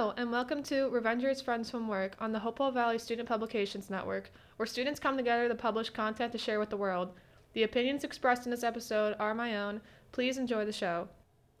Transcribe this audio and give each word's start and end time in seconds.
Hello, 0.00 0.14
and 0.16 0.32
welcome 0.32 0.62
to 0.62 0.88
Revengers 0.88 1.44
Friends 1.44 1.68
from 1.68 1.86
Work 1.86 2.16
on 2.20 2.32
the 2.32 2.38
Hopewell 2.38 2.70
Valley 2.70 2.98
Student 2.98 3.28
Publications 3.28 3.90
Network, 3.90 4.32
where 4.56 4.64
students 4.64 4.98
come 4.98 5.14
together 5.14 5.46
to 5.46 5.54
publish 5.54 5.90
content 5.90 6.32
to 6.32 6.38
share 6.38 6.58
with 6.58 6.70
the 6.70 6.76
world. 6.78 7.12
The 7.52 7.64
opinions 7.64 8.02
expressed 8.02 8.46
in 8.46 8.50
this 8.50 8.64
episode 8.64 9.14
are 9.20 9.34
my 9.34 9.58
own. 9.58 9.82
Please 10.10 10.38
enjoy 10.38 10.64
the 10.64 10.72
show. 10.72 11.08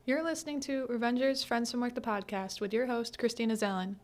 You're 0.06 0.24
listening 0.24 0.58
to 0.60 0.86
Revengers 0.88 1.44
Friends 1.44 1.70
from 1.70 1.82
Work, 1.82 1.94
the 1.94 2.00
podcast, 2.00 2.62
with 2.62 2.72
your 2.72 2.86
host, 2.86 3.18
Christina 3.18 3.52
Zelin. 3.52 3.96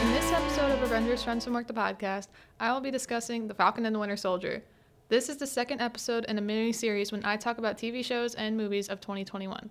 In 0.00 0.12
this 0.14 0.32
episode 0.32 0.70
of 0.70 0.88
Revengers 0.88 1.22
Friends 1.22 1.44
from 1.44 1.52
Work, 1.52 1.66
the 1.66 1.74
podcast, 1.74 2.28
I 2.58 2.72
will 2.72 2.80
be 2.80 2.90
discussing 2.90 3.48
The 3.48 3.54
Falcon 3.54 3.84
and 3.84 3.94
the 3.94 4.00
Winter 4.00 4.16
Soldier. 4.16 4.62
This 5.10 5.28
is 5.28 5.38
the 5.38 5.46
second 5.48 5.80
episode 5.80 6.24
in 6.26 6.38
a 6.38 6.40
mini 6.40 6.72
series 6.72 7.10
when 7.10 7.24
I 7.24 7.36
talk 7.36 7.58
about 7.58 7.76
TV 7.76 8.04
shows 8.04 8.36
and 8.36 8.56
movies 8.56 8.88
of 8.88 9.00
2021. 9.00 9.68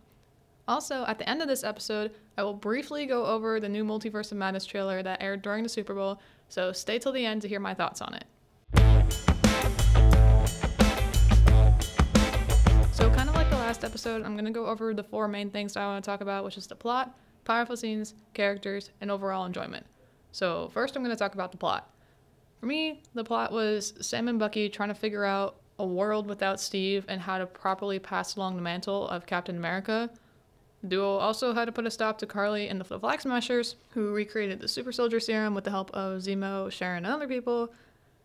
Also, 0.68 1.06
at 1.06 1.18
the 1.18 1.30
end 1.30 1.42
of 1.42 1.48
this 1.48 1.64
episode, 1.64 2.12
I 2.38 2.44
will 2.44 2.54
briefly 2.54 3.06
go 3.06 3.26
over 3.26 3.62
the 3.62 3.70
new 3.70 3.86
Multiverse 3.86 4.34
of 4.34 4.38
Madness 4.38 4.66
trailer 4.66 5.02
that 5.02 5.24
aired 5.24 5.42
during 5.42 5.64
the 5.64 5.70
Super 5.70 5.94
Bowl, 5.94 6.20
so 6.50 6.74
stay 6.74 7.00
till 7.00 7.14
the 7.14 7.26
end 7.26 7.42
to 7.44 7.48
hear 7.48 7.62
my 7.62 7.74
thoughts 7.74 8.02
on 8.02 8.16
it. 8.16 8.26
So, 12.92 13.10
kind 13.10 13.30
of 13.30 13.36
like 13.36 13.50
the 13.50 13.56
last 13.56 13.86
episode, 13.86 14.24
I'm 14.24 14.34
going 14.34 14.44
to 14.44 14.52
go 14.52 14.66
over 14.66 14.94
the 14.94 15.06
four 15.06 15.30
main 15.30 15.50
things 15.52 15.78
I 15.78 15.86
want 15.86 16.04
to 16.04 16.12
talk 16.12 16.20
about, 16.20 16.44
which 16.44 16.58
is 16.58 16.68
the 16.68 16.76
plot, 16.76 17.18
powerful 17.46 17.78
scenes, 17.78 18.14
characters, 18.34 18.92
and 19.00 19.10
overall 19.10 19.46
enjoyment. 19.46 19.86
So, 20.34 20.68
first, 20.74 20.98
I'm 20.98 21.02
going 21.02 21.16
to 21.16 21.18
talk 21.18 21.34
about 21.34 21.54
the 21.54 21.58
plot. 21.58 21.90
For 22.60 22.66
me, 22.66 23.04
the 23.14 23.24
plot 23.24 23.52
was 23.52 23.94
Sam 24.02 24.28
and 24.28 24.38
Bucky 24.38 24.70
trying 24.70 24.90
to 24.90 24.96
figure 24.96 25.24
out 25.24 25.56
a 25.78 25.86
world 25.86 26.28
without 26.28 26.60
Steve 26.60 27.06
and 27.08 27.22
how 27.22 27.38
to 27.38 27.46
properly 27.46 28.00
pass 28.00 28.36
along 28.36 28.56
the 28.56 28.62
mantle 28.62 29.08
of 29.08 29.26
Captain 29.26 29.56
America. 29.56 30.10
The 30.82 30.90
duo 30.90 31.18
also 31.18 31.54
had 31.54 31.66
to 31.66 31.72
put 31.72 31.86
a 31.86 31.92
stop 31.92 32.18
to 32.20 32.26
Karli 32.26 32.68
and 32.68 32.80
the 32.80 33.00
Flag 33.00 33.22
Smashers, 33.22 33.76
who 33.92 34.14
recreated 34.14 34.60
the 34.60 34.68
Super 34.68 34.92
Soldier 34.92 35.20
Serum 35.20 35.56
with 35.56 35.64
the 35.64 35.72
help 35.72 35.92
of 35.92 36.22
Zemo, 36.22 36.70
Sharon, 36.72 37.06
and 37.06 37.14
other 37.14 37.28
people. 37.28 37.72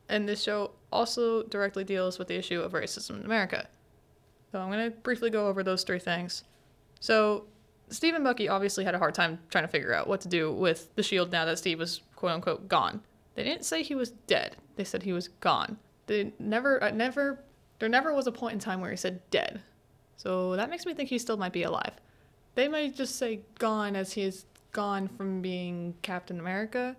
And 0.09 0.29
this 0.29 0.43
show 0.43 0.73
also 0.93 1.45
directly 1.45 1.85
deals 1.85 2.19
with 2.19 2.29
the 2.29 2.37
issue 2.37 2.61
of 2.61 2.73
racism 2.73 3.19
in 3.19 3.25
America. 3.25 3.69
So 4.53 4.61
I'm 4.61 4.71
going 4.71 4.91
to 4.91 4.97
briefly 4.99 5.31
go 5.31 5.49
over 5.49 5.63
those 5.63 5.85
three 5.85 5.99
things. 5.99 6.45
So, 7.01 7.45
Steve 7.91 8.15
and 8.15 8.25
Bucky 8.25 8.49
obviously 8.49 8.85
had 8.85 8.95
a 8.95 8.99
hard 8.99 9.15
time 9.15 9.39
trying 9.51 9.65
to 9.65 9.69
figure 9.69 9.93
out 9.93 10.07
what 10.07 10.21
to 10.23 10.29
do 10.29 10.53
with 10.53 10.95
the 10.95 11.03
shield 11.03 11.31
now 11.31 11.45
that 11.45 11.59
Steve 11.59 11.79
was 11.79 12.01
quote 12.17 12.33
unquote 12.33 12.69
gone. 12.69 13.03
They 13.35 13.45
didn't 13.45 13.65
say 13.65 13.83
he 13.83 13.95
was 13.95 14.11
dead. 14.11 14.57
They 14.77 14.85
said 14.85 15.03
he 15.03 15.13
was 15.13 15.29
gone. 15.29 15.79
They 16.07 16.33
never, 16.39 16.83
I 16.83 16.91
never, 16.91 17.41
there 17.79 17.89
never 17.89 18.15
was 18.15 18.27
a 18.27 18.33
point 18.33 18.55
in 18.55 18.59
time 18.59 18.81
where 18.81 18.91
he 18.91 18.97
said 18.97 19.21
dead. 19.31 19.63
So 20.17 20.57
that 20.57 20.71
makes 20.71 20.87
me 20.87 20.95
think 20.95 21.09
he 21.09 21.19
still 21.19 21.37
might 21.37 21.53
be 21.53 21.65
alive. 21.65 21.95
They 22.55 22.69
might 22.69 22.95
just 22.95 23.17
say 23.17 23.41
gone 23.59 23.97
as 23.97 24.13
he's 24.13 24.47
gone 24.73 25.09
from 25.09 25.41
being 25.41 25.95
Captain 26.03 26.39
America, 26.39 26.97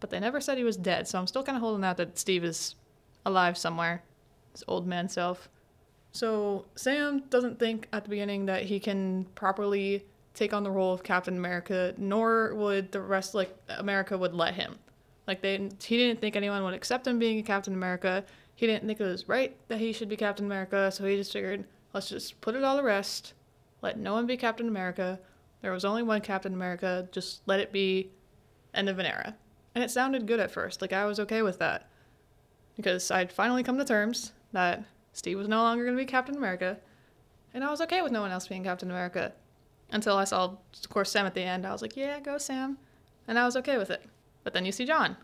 but 0.00 0.10
they 0.10 0.20
never 0.20 0.40
said 0.40 0.58
he 0.58 0.64
was 0.64 0.76
dead. 0.76 1.08
So 1.08 1.18
I'm 1.18 1.26
still 1.26 1.42
kind 1.42 1.56
of 1.56 1.62
holding 1.62 1.84
out 1.84 1.96
that 1.96 2.18
Steve 2.18 2.44
is 2.44 2.76
alive 3.26 3.58
somewhere, 3.58 4.02
his 4.52 4.64
old 4.68 4.86
man 4.86 5.08
self. 5.08 5.48
So 6.12 6.66
Sam 6.76 7.20
doesn't 7.30 7.58
think 7.58 7.88
at 7.92 8.04
the 8.04 8.10
beginning 8.10 8.46
that 8.46 8.64
he 8.64 8.78
can 8.78 9.24
properly 9.34 10.04
take 10.34 10.52
on 10.52 10.62
the 10.62 10.70
role 10.70 10.92
of 10.92 11.02
Captain 11.02 11.36
America, 11.36 11.94
nor 11.96 12.54
would 12.54 12.92
the 12.92 13.00
rest 13.00 13.34
like 13.34 13.56
America 13.68 14.16
would 14.16 14.34
let 14.34 14.54
him. 14.54 14.78
Like 15.26 15.42
they, 15.42 15.56
he 15.82 15.96
didn't 15.96 16.20
think 16.20 16.36
anyone 16.36 16.64
would 16.64 16.74
accept 16.74 17.06
him 17.06 17.18
being 17.18 17.38
a 17.38 17.42
Captain 17.42 17.74
America. 17.74 18.24
He 18.54 18.66
didn't 18.66 18.86
think 18.86 19.00
it 19.00 19.04
was 19.04 19.28
right 19.28 19.56
that 19.68 19.78
he 19.78 19.92
should 19.92 20.08
be 20.08 20.16
Captain 20.16 20.46
America, 20.46 20.90
so 20.92 21.04
he 21.04 21.16
just 21.16 21.32
figured, 21.32 21.64
let's 21.92 22.08
just 22.08 22.40
put 22.40 22.54
it 22.54 22.64
all 22.64 22.76
to 22.76 22.82
rest. 22.82 23.34
Let 23.80 23.98
no 23.98 24.12
one 24.14 24.26
be 24.26 24.36
Captain 24.36 24.68
America. 24.68 25.18
There 25.60 25.72
was 25.72 25.84
only 25.84 26.02
one 26.02 26.20
Captain 26.20 26.54
America. 26.54 27.08
Just 27.12 27.42
let 27.46 27.60
it 27.60 27.72
be. 27.72 28.10
End 28.74 28.88
of 28.88 28.98
an 28.98 29.06
era. 29.06 29.36
And 29.74 29.84
it 29.84 29.90
sounded 29.90 30.26
good 30.26 30.40
at 30.40 30.50
first. 30.50 30.80
Like 30.80 30.92
I 30.92 31.04
was 31.04 31.20
okay 31.20 31.42
with 31.42 31.58
that 31.58 31.88
because 32.76 33.10
I'd 33.10 33.32
finally 33.32 33.62
come 33.62 33.78
to 33.78 33.84
terms 33.84 34.32
that 34.52 34.84
Steve 35.12 35.38
was 35.38 35.48
no 35.48 35.62
longer 35.62 35.84
going 35.84 35.96
to 35.96 36.02
be 36.02 36.06
Captain 36.06 36.36
America, 36.36 36.78
and 37.52 37.62
I 37.62 37.70
was 37.70 37.80
okay 37.82 38.02
with 38.02 38.12
no 38.12 38.22
one 38.22 38.30
else 38.30 38.48
being 38.48 38.64
Captain 38.64 38.90
America. 38.90 39.32
Until 39.90 40.16
I 40.16 40.24
saw, 40.24 40.44
of 40.44 40.88
course, 40.88 41.10
Sam 41.10 41.26
at 41.26 41.34
the 41.34 41.42
end. 41.42 41.66
I 41.66 41.72
was 41.72 41.82
like, 41.82 41.98
yeah, 41.98 42.18
go 42.18 42.38
Sam, 42.38 42.78
and 43.28 43.38
I 43.38 43.44
was 43.44 43.56
okay 43.56 43.76
with 43.76 43.90
it. 43.90 44.02
But 44.44 44.52
then 44.52 44.64
you 44.64 44.72
see 44.72 44.84
John. 44.84 45.16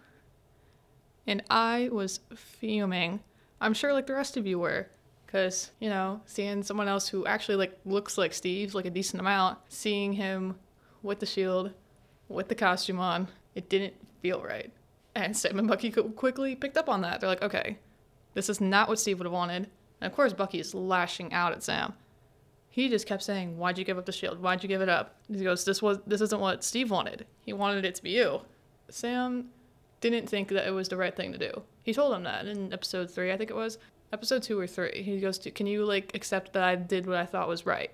And 1.27 1.43
I 1.51 1.89
was 1.93 2.21
fuming. 2.35 3.21
I'm 3.61 3.75
sure 3.75 3.93
like 3.93 4.07
the 4.07 4.15
rest 4.15 4.37
of 4.37 4.47
you 4.47 4.59
were. 4.59 4.89
Cause, 5.27 5.73
you 5.79 5.91
know, 5.91 6.23
seeing 6.25 6.63
someone 6.63 6.89
else 6.89 7.07
who 7.09 7.27
actually 7.27 7.57
like 7.57 7.79
looks 7.85 8.17
like 8.17 8.33
Steve, 8.33 8.75
like 8.75 8.87
a 8.87 8.91
decent 8.91 9.21
amount, 9.21 9.59
seeing 9.69 10.15
him 10.15 10.57
with 11.03 11.21
the 11.21 11.27
shield, 11.27 11.73
with 12.29 12.49
the 12.49 12.55
costume 12.55 12.99
on, 12.99 13.29
it 13.55 13.69
didn't 13.69 13.95
feel 14.23 14.43
right. 14.43 14.73
And 15.15 15.37
Sam 15.37 15.59
and 15.59 15.69
Bucky 15.69 15.91
quickly 15.91 16.55
picked 16.55 16.79
up 16.79 16.89
on 16.89 17.03
that. 17.03 17.21
They're 17.21 17.29
like, 17.29 17.43
okay, 17.43 17.79
this 18.35 18.49
is 18.49 18.61
not 18.61 18.89
what 18.89 18.99
Steve 18.99 19.19
would 19.19 19.27
have 19.27 19.33
wanted. 19.33 19.69
And 20.01 20.11
of 20.11 20.15
course, 20.15 20.33
Bucky 20.33 20.61
is 20.61 20.75
lashing 20.75 21.33
out 21.33 21.53
at 21.53 21.63
Sam. 21.63 21.93
He 22.69 22.89
just 22.89 23.07
kept 23.07 23.23
saying, 23.23 23.59
"Why'd 23.59 23.79
you 23.79 23.85
give 23.85 23.99
up 23.99 24.07
the 24.07 24.13
shield? 24.13 24.41
Why'd 24.41 24.63
you 24.63 24.69
give 24.69 24.81
it 24.81 24.89
up?" 24.89 25.17
He 25.27 25.43
goes, 25.43 25.65
"This 25.65 25.83
was 25.83 25.99
this 26.07 26.21
isn't 26.21 26.41
what 26.41 26.63
Steve 26.63 26.91
wanted. 26.91 27.27
He 27.45 27.53
wanted 27.53 27.85
it 27.85 27.97
to 27.97 28.03
be 28.03 28.11
you." 28.11 28.43
Sam 28.89 29.51
didn't 30.01 30.29
think 30.29 30.49
that 30.49 30.67
it 30.67 30.71
was 30.71 30.89
the 30.89 30.97
right 30.97 31.15
thing 31.15 31.33
to 31.33 31.39
do. 31.39 31.63
He 31.83 31.93
told 31.93 32.15
him 32.15 32.23
that 32.25 32.47
in 32.47 32.73
episode 32.73 33.11
three, 33.11 33.33
I 33.33 33.37
think 33.37 33.51
it 33.51 33.57
was. 33.57 33.79
Episode 34.13 34.43
two 34.43 34.59
or 34.59 34.67
three. 34.67 35.03
He 35.03 35.21
goes 35.21 35.39
to, 35.39 35.51
Can 35.51 35.67
you, 35.67 35.85
like, 35.85 36.13
accept 36.15 36.53
that 36.55 36.63
I 36.63 36.77
did 36.77 37.07
what 37.07 37.17
I 37.17 37.27
thought 37.27 37.49
was 37.49 37.67
right? 37.67 37.91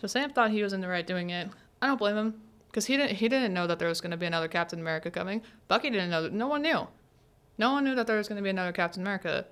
So 0.00 0.06
Sam 0.06 0.30
thought 0.30 0.50
he 0.50 0.62
was 0.62 0.72
in 0.72 0.80
the 0.80 0.88
right 0.88 1.06
doing 1.06 1.30
it. 1.30 1.48
I 1.80 1.86
don't 1.86 1.98
blame 1.98 2.16
him. 2.16 2.40
Because 2.68 2.86
he 2.86 2.96
didn't, 2.96 3.16
he 3.16 3.28
didn't 3.28 3.54
know 3.54 3.66
that 3.68 3.78
there 3.78 3.88
was 3.88 4.00
going 4.00 4.10
to 4.10 4.16
be 4.16 4.26
another 4.26 4.48
Captain 4.48 4.80
America 4.80 5.10
coming. 5.10 5.42
Bucky 5.68 5.90
didn't 5.90 6.10
know. 6.10 6.28
No 6.28 6.48
one 6.48 6.62
knew. 6.62 6.88
No 7.56 7.72
one 7.72 7.84
knew 7.84 7.94
that 7.94 8.06
there 8.06 8.16
was 8.16 8.28
going 8.28 8.36
to 8.36 8.42
be 8.42 8.50
another 8.50 8.72
Captain 8.72 9.00
America. 9.02 9.46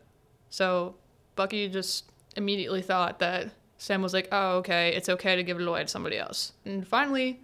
So 0.51 0.97
Bucky 1.37 1.69
just 1.69 2.11
immediately 2.37 2.83
thought 2.83 3.21
that 3.21 3.51
Sam 3.79 4.03
was 4.03 4.13
like, 4.13 4.29
oh, 4.33 4.57
okay, 4.59 4.95
it's 4.95 5.09
okay 5.09 5.37
to 5.37 5.43
give 5.43 5.61
it 5.61 5.67
away 5.67 5.83
to 5.83 5.89
somebody 5.89 6.19
else. 6.19 6.53
And 6.65 6.87
finally, 6.87 7.41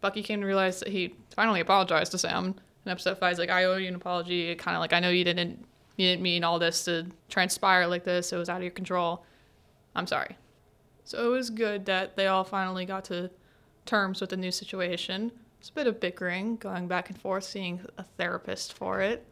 Bucky 0.00 0.22
came 0.22 0.40
to 0.40 0.46
realize 0.46 0.80
that 0.80 0.88
he 0.88 1.14
finally 1.34 1.60
apologized 1.60 2.12
to 2.12 2.18
Sam 2.18 2.54
in 2.84 2.92
episode 2.92 3.18
five. 3.18 3.32
He's 3.32 3.38
like, 3.38 3.50
I 3.50 3.64
owe 3.64 3.76
you 3.76 3.88
an 3.88 3.94
apology. 3.94 4.54
Kind 4.54 4.76
of 4.76 4.80
like, 4.80 4.92
I 4.92 5.00
know 5.00 5.10
you 5.10 5.24
didn't, 5.24 5.64
you 5.96 6.08
didn't 6.08 6.22
mean 6.22 6.44
all 6.44 6.58
this 6.58 6.84
to 6.84 7.06
transpire 7.28 7.86
like 7.86 8.04
this. 8.04 8.32
It 8.32 8.36
was 8.36 8.48
out 8.48 8.58
of 8.58 8.62
your 8.62 8.72
control. 8.72 9.24
I'm 9.94 10.06
sorry. 10.06 10.36
So 11.04 11.24
it 11.26 11.28
was 11.28 11.50
good 11.50 11.86
that 11.86 12.16
they 12.16 12.26
all 12.26 12.44
finally 12.44 12.84
got 12.84 13.04
to 13.06 13.30
terms 13.84 14.20
with 14.20 14.30
the 14.30 14.36
new 14.36 14.50
situation. 14.50 15.32
It's 15.60 15.70
a 15.70 15.72
bit 15.72 15.86
of 15.86 16.00
bickering, 16.00 16.56
going 16.56 16.88
back 16.88 17.08
and 17.08 17.18
forth, 17.18 17.44
seeing 17.44 17.80
a 17.96 18.02
therapist 18.02 18.74
for 18.74 19.00
it. 19.00 19.24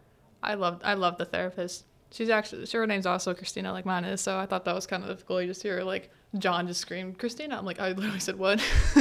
I 0.43 0.55
loved, 0.55 0.83
I 0.85 0.95
love 0.95 1.19
the 1.19 1.25
therapist. 1.25 1.85
She's 2.11 2.31
actually, 2.31 2.67
her 2.67 2.87
name's 2.87 3.07
also 3.07 3.35
Christina, 3.35 3.73
like 3.73 3.85
mine 3.85 4.05
is. 4.05 4.21
So 4.21 4.39
I 4.39 4.47
thought 4.47 4.65
that 4.65 4.75
was 4.75 4.87
kind 4.87 5.05
of 5.05 5.27
cool. 5.27 5.41
You 5.41 5.49
just 5.49 5.63
hear 5.63 5.83
like 5.83 6.11
John 6.39 6.67
just 6.67 6.81
screamed, 6.81 7.19
Christina. 7.19 7.57
I'm 7.57 7.65
like, 7.65 7.81
I 7.81 7.93
literally 7.93 8.19
said, 8.19 8.37
what? 8.37 8.61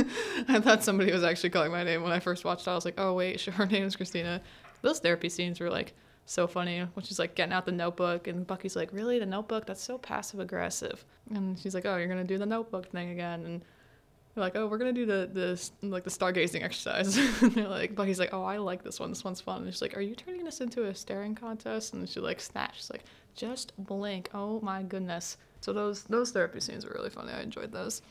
I 0.47 0.59
thought 0.59 0.83
somebody 0.83 1.11
was 1.11 1.23
actually 1.23 1.49
calling 1.49 1.71
my 1.71 1.83
name 1.83 2.03
when 2.03 2.11
I 2.11 2.19
first 2.19 2.45
watched 2.45 2.67
it. 2.67 2.71
I 2.71 2.75
was 2.75 2.85
like, 2.85 2.95
oh, 2.97 3.13
wait, 3.13 3.41
her 3.41 3.65
name 3.65 3.83
is 3.83 3.95
Christina. 3.95 4.41
Those 4.81 4.99
therapy 4.99 5.29
scenes 5.29 5.59
were 5.59 5.69
like 5.69 5.93
so 6.25 6.47
funny 6.47 6.79
when 6.93 7.03
she's 7.03 7.19
like 7.19 7.35
getting 7.35 7.53
out 7.53 7.65
the 7.65 7.71
notebook 7.71 8.27
and 8.27 8.45
Bucky's 8.45 8.75
like, 8.75 8.93
really? 8.93 9.19
The 9.19 9.25
notebook? 9.25 9.65
That's 9.65 9.81
so 9.81 9.97
passive 9.97 10.39
aggressive. 10.39 11.03
And 11.33 11.57
she's 11.59 11.73
like, 11.73 11.85
oh, 11.85 11.97
you're 11.97 12.07
going 12.07 12.25
to 12.25 12.33
do 12.33 12.37
the 12.37 12.45
notebook 12.45 12.91
thing 12.91 13.09
again. 13.09 13.45
And 13.45 13.61
they're 14.33 14.43
like, 14.43 14.55
oh, 14.55 14.67
we're 14.67 14.79
gonna 14.79 14.93
do 14.93 15.05
the 15.05 15.29
the 15.31 15.87
like 15.87 16.03
the 16.03 16.09
stargazing 16.09 16.63
exercise. 16.63 17.17
and 17.41 17.51
they're 17.53 17.67
like, 17.67 17.95
Bucky's 17.95 18.19
like, 18.19 18.33
oh, 18.33 18.43
I 18.43 18.57
like 18.57 18.83
this 18.83 18.99
one. 18.99 19.09
This 19.09 19.23
one's 19.23 19.41
fun. 19.41 19.63
And 19.63 19.71
she's 19.71 19.81
like, 19.81 19.95
are 19.95 20.01
you 20.01 20.15
turning 20.15 20.43
this 20.43 20.59
into 20.59 20.85
a 20.85 20.95
staring 20.95 21.35
contest? 21.35 21.93
And 21.93 22.09
she 22.09 22.19
like 22.19 22.39
snaps. 22.39 22.77
She's 22.77 22.89
like, 22.89 23.03
just 23.35 23.73
blink. 23.77 24.29
Oh 24.33 24.59
my 24.61 24.81
goodness. 24.81 25.37
So 25.61 25.71
those 25.71 26.03
those 26.03 26.31
therapy 26.31 26.59
scenes 26.59 26.85
were 26.85 26.93
really 26.95 27.09
funny. 27.11 27.31
I 27.31 27.41
enjoyed 27.41 27.71
those. 27.71 28.01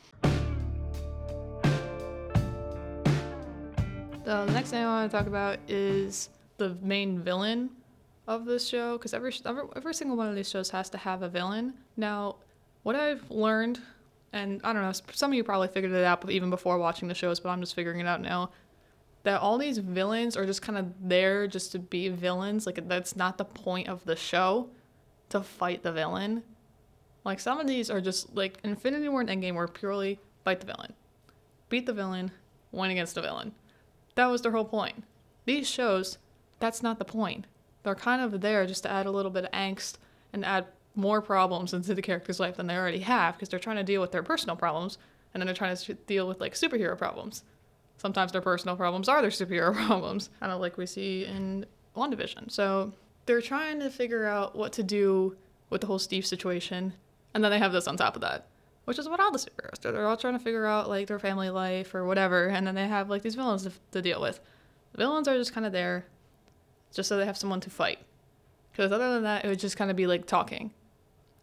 The 4.24 4.46
next 4.46 4.70
thing 4.70 4.84
I 4.84 4.86
want 4.86 5.10
to 5.10 5.16
talk 5.16 5.26
about 5.26 5.58
is 5.66 6.28
the 6.58 6.76
main 6.80 7.18
villain 7.18 7.70
of 8.28 8.44
this 8.44 8.68
show 8.68 8.96
because 8.96 9.12
every, 9.12 9.34
every 9.44 9.64
every 9.74 9.94
single 9.94 10.16
one 10.16 10.28
of 10.28 10.36
these 10.36 10.48
shows 10.48 10.70
has 10.70 10.88
to 10.90 10.98
have 10.98 11.22
a 11.22 11.28
villain. 11.28 11.74
Now, 11.96 12.36
what 12.84 12.94
I've 12.94 13.28
learned, 13.30 13.80
and 14.32 14.60
I 14.64 14.72
don't 14.72 14.82
know, 14.82 14.92
some 15.12 15.30
of 15.30 15.34
you 15.34 15.44
probably 15.44 15.68
figured 15.68 15.92
it 15.92 16.04
out 16.04 16.28
even 16.30 16.50
before 16.50 16.78
watching 16.78 17.08
the 17.08 17.14
shows, 17.14 17.40
but 17.40 17.50
I'm 17.50 17.60
just 17.60 17.74
figuring 17.74 18.00
it 18.00 18.06
out 18.06 18.20
now. 18.20 18.50
That 19.24 19.40
all 19.40 19.58
these 19.58 19.78
villains 19.78 20.36
are 20.36 20.46
just 20.46 20.62
kind 20.62 20.78
of 20.78 20.86
there 21.00 21.46
just 21.46 21.72
to 21.72 21.78
be 21.78 22.08
villains. 22.08 22.66
Like 22.66 22.88
that's 22.88 23.14
not 23.14 23.38
the 23.38 23.44
point 23.44 23.88
of 23.88 24.04
the 24.04 24.16
show 24.16 24.70
to 25.28 25.42
fight 25.42 25.82
the 25.82 25.92
villain. 25.92 26.42
Like 27.24 27.38
some 27.38 27.60
of 27.60 27.66
these 27.66 27.88
are 27.88 28.00
just 28.00 28.34
like 28.34 28.58
Infinity 28.64 29.08
War 29.08 29.20
and 29.20 29.30
Endgame 29.30 29.54
were 29.54 29.68
purely 29.68 30.18
fight 30.44 30.60
the 30.60 30.66
villain, 30.66 30.92
beat 31.68 31.86
the 31.86 31.92
villain, 31.92 32.32
win 32.72 32.90
against 32.90 33.14
the 33.14 33.22
villain. 33.22 33.52
That 34.16 34.26
was 34.26 34.42
their 34.42 34.52
whole 34.52 34.64
point. 34.64 35.04
These 35.44 35.68
shows, 35.68 36.18
that's 36.58 36.82
not 36.82 36.98
the 36.98 37.04
point. 37.04 37.46
They're 37.82 37.94
kind 37.94 38.22
of 38.22 38.40
there 38.40 38.66
just 38.66 38.82
to 38.84 38.90
add 38.90 39.06
a 39.06 39.10
little 39.10 39.30
bit 39.30 39.44
of 39.44 39.52
angst 39.52 39.96
and 40.32 40.44
add 40.44 40.66
more 40.94 41.22
problems 41.22 41.72
into 41.72 41.94
the 41.94 42.02
character's 42.02 42.40
life 42.40 42.56
than 42.56 42.66
they 42.66 42.76
already 42.76 43.00
have 43.00 43.34
because 43.34 43.48
they're 43.48 43.58
trying 43.58 43.76
to 43.76 43.84
deal 43.84 44.00
with 44.00 44.12
their 44.12 44.22
personal 44.22 44.56
problems 44.56 44.98
and 45.32 45.40
then 45.40 45.46
they're 45.46 45.54
trying 45.54 45.76
to 45.76 45.94
deal 45.94 46.28
with 46.28 46.40
like 46.40 46.54
superhero 46.54 46.96
problems. 46.96 47.44
Sometimes 47.96 48.32
their 48.32 48.40
personal 48.40 48.76
problems 48.76 49.08
are 49.08 49.20
their 49.22 49.30
superhero 49.30 49.74
problems, 49.86 50.30
kind 50.40 50.52
of 50.52 50.60
like 50.60 50.76
we 50.76 50.86
see 50.86 51.24
in 51.24 51.66
WandaVision. 51.96 52.50
So 52.50 52.92
they're 53.26 53.40
trying 53.40 53.80
to 53.80 53.90
figure 53.90 54.26
out 54.26 54.56
what 54.56 54.72
to 54.74 54.82
do 54.82 55.36
with 55.70 55.80
the 55.80 55.86
whole 55.86 55.98
Steve 55.98 56.26
situation, 56.26 56.92
and 57.34 57.42
then 57.42 57.50
they 57.50 57.58
have 57.58 57.72
this 57.72 57.86
on 57.86 57.96
top 57.96 58.14
of 58.14 58.22
that, 58.22 58.48
which 58.84 58.98
is 58.98 59.08
what 59.08 59.20
all 59.20 59.30
the 59.30 59.38
superheroes 59.38 59.80
do. 59.80 59.92
They're 59.92 60.06
all 60.06 60.16
trying 60.16 60.36
to 60.36 60.42
figure 60.44 60.66
out 60.66 60.88
like 60.88 61.06
their 61.06 61.18
family 61.18 61.48
life 61.48 61.94
or 61.94 62.04
whatever, 62.04 62.48
and 62.48 62.66
then 62.66 62.74
they 62.74 62.88
have 62.88 63.08
like 63.08 63.22
these 63.22 63.36
villains 63.36 63.62
to, 63.62 63.72
to 63.92 64.02
deal 64.02 64.20
with. 64.20 64.40
The 64.92 64.98
villains 64.98 65.28
are 65.28 65.36
just 65.36 65.54
kind 65.54 65.64
of 65.64 65.72
there, 65.72 66.04
just 66.92 67.08
so 67.08 67.16
they 67.16 67.24
have 67.24 67.38
someone 67.38 67.60
to 67.60 67.70
fight. 67.70 68.00
Because 68.70 68.92
other 68.92 69.12
than 69.12 69.22
that, 69.22 69.44
it 69.44 69.48
would 69.48 69.60
just 69.60 69.76
kind 69.76 69.90
of 69.90 69.96
be 69.96 70.06
like 70.06 70.26
talking, 70.26 70.72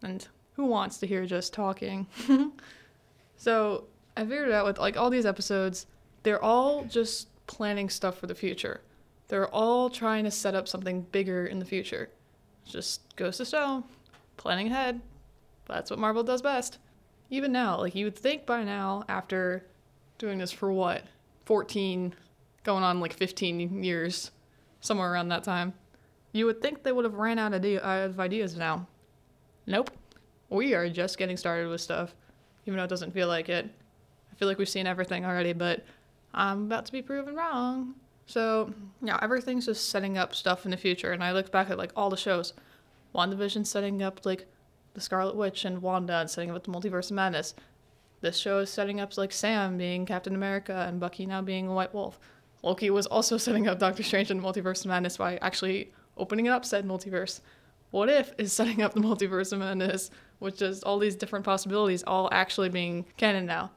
and 0.02 0.26
who 0.54 0.64
wants 0.64 0.98
to 0.98 1.06
hear 1.06 1.26
just 1.26 1.52
talking? 1.52 2.06
so 3.36 3.84
I 4.16 4.22
figured 4.22 4.52
out 4.52 4.66
with 4.66 4.78
like 4.78 4.96
all 4.96 5.10
these 5.10 5.26
episodes, 5.26 5.86
they're 6.22 6.42
all 6.42 6.84
just 6.84 7.28
planning 7.46 7.88
stuff 7.88 8.18
for 8.18 8.26
the 8.26 8.34
future. 8.34 8.80
They're 9.28 9.48
all 9.48 9.90
trying 9.90 10.24
to 10.24 10.30
set 10.30 10.54
up 10.54 10.68
something 10.68 11.02
bigger 11.12 11.46
in 11.46 11.58
the 11.58 11.64
future. 11.64 12.10
Just 12.64 13.14
goes 13.16 13.36
to 13.38 13.44
show, 13.44 13.84
planning 14.36 14.66
ahead. 14.66 15.00
That's 15.66 15.90
what 15.90 15.98
Marvel 15.98 16.22
does 16.22 16.42
best. 16.42 16.78
Even 17.30 17.52
now, 17.52 17.78
like 17.78 17.94
you 17.94 18.06
would 18.06 18.18
think 18.18 18.44
by 18.44 18.64
now, 18.64 19.04
after 19.08 19.64
doing 20.18 20.38
this 20.38 20.50
for 20.50 20.72
what, 20.72 21.04
14, 21.44 22.12
going 22.64 22.82
on 22.82 23.00
like 23.00 23.12
15 23.12 23.82
years, 23.84 24.32
somewhere 24.80 25.12
around 25.12 25.28
that 25.28 25.44
time, 25.44 25.74
you 26.32 26.46
would 26.46 26.60
think 26.60 26.82
they 26.82 26.92
would 26.92 27.04
have 27.04 27.14
ran 27.14 27.38
out 27.38 27.54
of 27.54 28.20
ideas 28.20 28.56
now. 28.56 28.86
Nope. 29.66 29.90
We 30.48 30.74
are 30.74 30.88
just 30.88 31.18
getting 31.18 31.36
started 31.36 31.68
with 31.68 31.80
stuff, 31.80 32.14
even 32.66 32.78
though 32.78 32.84
it 32.84 32.90
doesn't 32.90 33.12
feel 33.12 33.28
like 33.28 33.48
it. 33.48 33.68
I 34.32 34.34
feel 34.34 34.48
like 34.48 34.58
we've 34.58 34.68
seen 34.68 34.86
everything 34.86 35.24
already, 35.24 35.52
but 35.52 35.84
I'm 36.34 36.64
about 36.64 36.86
to 36.86 36.92
be 36.92 37.02
proven 37.02 37.34
wrong. 37.34 37.94
So, 38.26 38.72
yeah, 39.02 39.18
everything's 39.22 39.66
just 39.66 39.88
setting 39.88 40.16
up 40.16 40.34
stuff 40.34 40.64
in 40.64 40.70
the 40.70 40.76
future. 40.76 41.12
And 41.12 41.22
I 41.22 41.32
look 41.32 41.50
back 41.50 41.70
at 41.70 41.78
like 41.78 41.92
all 41.96 42.10
the 42.10 42.16
shows. 42.16 42.52
WandaVision 43.14 43.66
setting 43.66 44.02
up 44.02 44.24
like 44.24 44.46
the 44.94 45.00
Scarlet 45.00 45.36
Witch 45.36 45.64
and 45.64 45.82
Wanda 45.82 46.18
and 46.18 46.30
setting 46.30 46.50
up 46.50 46.62
the 46.62 46.70
Multiverse 46.70 47.10
of 47.10 47.16
Madness. 47.16 47.54
This 48.20 48.36
show 48.36 48.58
is 48.58 48.70
setting 48.70 49.00
up 49.00 49.16
like 49.16 49.32
Sam 49.32 49.78
being 49.78 50.06
Captain 50.06 50.34
America 50.34 50.84
and 50.86 51.00
Bucky 51.00 51.26
now 51.26 51.42
being 51.42 51.66
a 51.66 51.74
White 51.74 51.94
Wolf. 51.94 52.20
Loki 52.62 52.90
was 52.90 53.06
also 53.06 53.36
setting 53.38 53.66
up 53.66 53.78
Doctor 53.78 54.02
Strange 54.02 54.30
and 54.30 54.42
Multiverse 54.42 54.80
of 54.80 54.86
Madness 54.86 55.16
by 55.16 55.36
actually 55.38 55.92
opening 56.16 56.46
it 56.46 56.50
up 56.50 56.64
said 56.64 56.86
multiverse. 56.86 57.40
What 57.90 58.08
if 58.08 58.32
is 58.38 58.52
setting 58.54 58.82
up 58.82 58.94
the 58.94 59.00
Multiverse 59.00 59.52
of 59.52 59.60
Madness, 59.60 60.10
which 60.38 60.62
is 60.62 60.82
all 60.82 60.98
these 60.98 61.16
different 61.16 61.44
possibilities 61.44 62.02
all 62.06 62.28
actually 62.32 62.68
being 62.68 63.04
canon 63.16 63.46
now. 63.46 63.70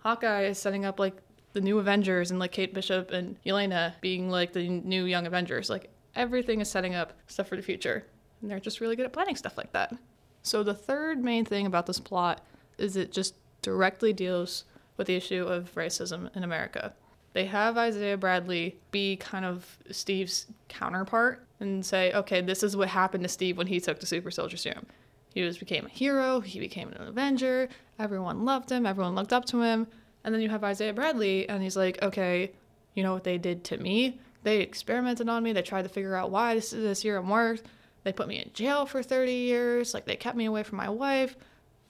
Hawkeye 0.00 0.44
is 0.44 0.58
setting 0.58 0.84
up 0.84 0.98
like 0.98 1.16
the 1.52 1.60
new 1.60 1.78
Avengers 1.78 2.30
and 2.30 2.40
like 2.40 2.52
Kate 2.52 2.74
Bishop 2.74 3.10
and 3.10 3.36
Yelena 3.44 3.94
being 4.00 4.28
like 4.30 4.52
the 4.52 4.68
new 4.68 5.04
Young 5.04 5.26
Avengers. 5.26 5.70
Like 5.70 5.90
everything 6.14 6.60
is 6.60 6.70
setting 6.70 6.94
up 6.94 7.12
stuff 7.26 7.48
for 7.48 7.56
the 7.56 7.62
future. 7.62 8.04
And 8.40 8.50
they're 8.50 8.60
just 8.60 8.80
really 8.80 8.96
good 8.96 9.06
at 9.06 9.12
planning 9.12 9.36
stuff 9.36 9.56
like 9.56 9.72
that. 9.72 9.94
So 10.42 10.62
the 10.62 10.74
third 10.74 11.22
main 11.22 11.44
thing 11.44 11.66
about 11.66 11.86
this 11.86 11.98
plot 11.98 12.46
is 12.78 12.96
it 12.96 13.12
just 13.12 13.34
directly 13.62 14.12
deals 14.12 14.64
with 14.96 15.06
the 15.06 15.16
issue 15.16 15.44
of 15.44 15.74
racism 15.74 16.34
in 16.36 16.44
America. 16.44 16.94
They 17.32 17.46
have 17.46 17.76
Isaiah 17.76 18.16
Bradley 18.16 18.78
be 18.90 19.16
kind 19.16 19.44
of 19.44 19.78
Steve's 19.90 20.46
counterpart 20.68 21.45
and 21.60 21.84
say, 21.84 22.12
okay, 22.12 22.40
this 22.40 22.62
is 22.62 22.76
what 22.76 22.88
happened 22.88 23.22
to 23.24 23.28
Steve 23.28 23.56
when 23.56 23.66
he 23.66 23.80
took 23.80 24.00
the 24.00 24.06
super 24.06 24.30
soldier 24.30 24.56
serum. 24.56 24.86
He 25.34 25.42
was 25.42 25.58
became 25.58 25.86
a 25.86 25.90
hero, 25.90 26.40
he 26.40 26.58
became 26.58 26.88
an 26.88 27.08
Avenger, 27.08 27.68
everyone 27.98 28.44
loved 28.44 28.70
him, 28.70 28.86
everyone 28.86 29.14
looked 29.14 29.32
up 29.32 29.44
to 29.46 29.60
him, 29.60 29.86
and 30.24 30.34
then 30.34 30.42
you 30.42 30.48
have 30.48 30.64
Isaiah 30.64 30.94
Bradley, 30.94 31.48
and 31.48 31.62
he's 31.62 31.76
like, 31.76 32.02
okay, 32.02 32.52
you 32.94 33.02
know 33.02 33.12
what 33.12 33.24
they 33.24 33.38
did 33.38 33.62
to 33.64 33.76
me? 33.76 34.18
They 34.42 34.60
experimented 34.60 35.28
on 35.28 35.42
me. 35.42 35.52
They 35.52 35.62
tried 35.62 35.82
to 35.82 35.88
figure 35.88 36.14
out 36.14 36.30
why 36.30 36.54
this, 36.54 36.70
this 36.70 37.00
serum 37.00 37.28
worked. 37.28 37.64
They 38.04 38.12
put 38.12 38.28
me 38.28 38.38
in 38.38 38.52
jail 38.54 38.86
for 38.86 39.02
30 39.02 39.32
years. 39.32 39.92
Like, 39.92 40.04
they 40.04 40.16
kept 40.16 40.36
me 40.36 40.44
away 40.44 40.62
from 40.62 40.78
my 40.78 40.88
wife. 40.88 41.36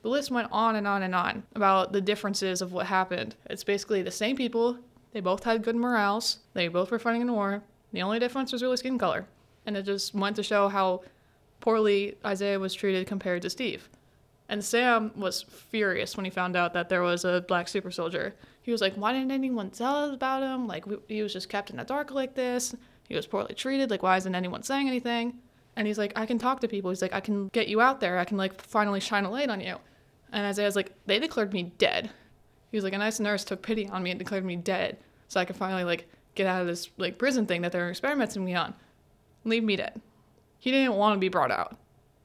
The 0.03 0.09
list 0.09 0.31
went 0.31 0.49
on 0.51 0.77
and 0.77 0.87
on 0.87 1.03
and 1.03 1.15
on 1.15 1.43
about 1.55 1.93
the 1.93 2.01
differences 2.01 2.63
of 2.63 2.73
what 2.73 2.87
happened. 2.87 3.35
It's 3.51 3.65
basically 3.65 4.03
the 4.03 4.11
same 4.11 4.37
people. 4.37 4.79
They 5.13 5.21
both 5.21 5.45
had 5.45 5.63
good 5.63 5.77
morals. 5.77 6.39
They 6.55 6.69
both 6.69 6.91
were 6.91 6.99
fighting 6.99 7.21
in 7.23 7.29
a 7.29 7.35
war. 7.35 7.63
The 7.93 8.03
only 8.03 8.19
difference 8.19 8.53
was 8.53 8.63
really 8.63 8.77
skin 8.77 8.99
color. 8.99 9.27
And 9.67 9.77
it 9.77 9.83
just 9.83 10.15
went 10.15 10.37
to 10.37 10.43
show 10.43 10.69
how 10.69 11.03
poorly 11.61 12.17
Isaiah 12.25 12.59
was 12.59 12.73
treated 12.73 13.07
compared 13.07 13.43
to 13.43 13.51
Steve. 13.51 13.89
And 14.49 14.65
Sam 14.65 15.11
was 15.17 15.43
furious 15.43 16.17
when 16.17 16.25
he 16.25 16.31
found 16.31 16.57
out 16.57 16.73
that 16.75 16.89
there 16.89 17.03
was 17.03 17.25
a 17.25 17.45
black 17.49 17.67
super 17.69 17.91
soldier. 17.91 18.35
He 18.63 18.71
was 18.71 18.81
like, 18.81 18.95
Why 18.95 19.13
didn't 19.13 19.33
anyone 19.33 19.71
tell 19.71 19.97
us 19.97 20.15
about 20.15 20.43
him? 20.43 20.67
Like, 20.69 20.87
we, 20.87 20.97
he 21.09 21.23
was 21.23 21.33
just 21.33 21.49
kept 21.49 21.71
in 21.71 21.77
the 21.77 21.85
dark 21.85 22.13
like 22.13 22.35
this. 22.35 22.75
He 23.09 23.17
was 23.17 23.27
poorly 23.27 23.55
treated. 23.55 23.91
Like, 23.91 24.03
why 24.03 24.17
isn't 24.17 24.35
anyone 24.35 24.63
saying 24.63 24.89
anything? 24.89 25.39
And 25.77 25.87
he's 25.87 25.99
like, 25.99 26.13
I 26.17 26.27
can 26.27 26.39
talk 26.39 26.61
to 26.61 26.69
people. 26.69 26.91
He's 26.91 27.03
like, 27.03 27.13
I 27.13 27.21
can 27.21 27.49
get 27.49 27.69
you 27.69 27.81
out 27.81 28.01
there. 28.01 28.19
I 28.19 28.25
can, 28.25 28.37
like, 28.37 28.61
finally 28.63 29.01
shine 29.01 29.25
a 29.25 29.31
light 29.31 29.51
on 29.51 29.61
you. 29.61 29.77
And 30.33 30.47
Isaiah's 30.47 30.77
like, 30.77 30.93
They 31.07 31.19
declared 31.19 31.53
me 31.53 31.65
dead. 31.79 32.11
He 32.71 32.77
was 32.77 32.85
like, 32.85 32.93
A 32.93 32.99
nice 32.99 33.19
nurse 33.19 33.45
took 33.45 33.63
pity 33.63 33.89
on 33.89 34.03
me 34.03 34.11
and 34.11 34.19
declared 34.19 34.45
me 34.45 34.57
dead 34.57 34.99
so 35.29 35.41
I 35.41 35.45
could 35.45 35.57
finally, 35.57 35.85
like, 35.85 36.09
get 36.37 36.47
out 36.47 36.61
of 36.61 36.69
this, 36.69 36.89
like, 36.99 37.19
prison 37.19 37.47
thing 37.47 37.63
that 37.63 37.73
they're 37.73 37.91
experimenting 37.91 38.45
me 38.45 38.55
on. 38.55 38.75
Leave 39.47 39.63
me 39.63 39.77
dead. 39.77 40.01
He 40.59 40.73
didn't 40.73 40.95
want 40.95 41.15
to 41.15 41.21
be 41.21 41.29
brought 41.29 41.53
out. 41.53 41.77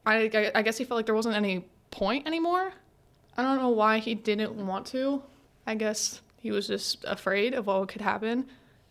I, 0.08 0.30
I, 0.34 0.52
I 0.56 0.62
guess 0.64 0.78
he 0.78 0.84
felt 0.84 0.98
like 0.98 1.06
there 1.06 1.16
wasn't 1.16 1.36
any 1.36 1.64
point 1.92 2.26
anymore. 2.26 2.74
I 3.38 3.44
don't 3.44 3.60
know 3.60 3.70
why 3.70 4.00
he 4.00 4.16
didn't 4.16 4.54
want 4.56 4.88
to. 4.88 5.22
I 5.68 5.76
guess 5.76 6.22
he 6.38 6.50
was 6.50 6.66
just 6.66 7.06
afraid 7.06 7.54
of 7.54 7.68
what 7.68 7.88
could 7.90 8.02
happen 8.02 8.48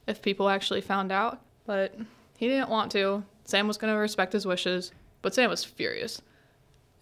if 0.06 0.22
people 0.22 0.48
actually 0.48 0.80
found 0.80 1.10
out. 1.10 1.40
But 1.66 1.94
he 2.36 2.46
didn't 2.46 2.70
want 2.70 2.92
to. 2.92 3.24
Sam 3.44 3.66
was 3.66 3.76
going 3.76 3.92
to 3.92 3.98
respect 3.98 4.32
his 4.32 4.46
wishes, 4.46 4.92
but 5.22 5.34
Sam 5.34 5.50
was 5.50 5.64
furious. 5.64 6.22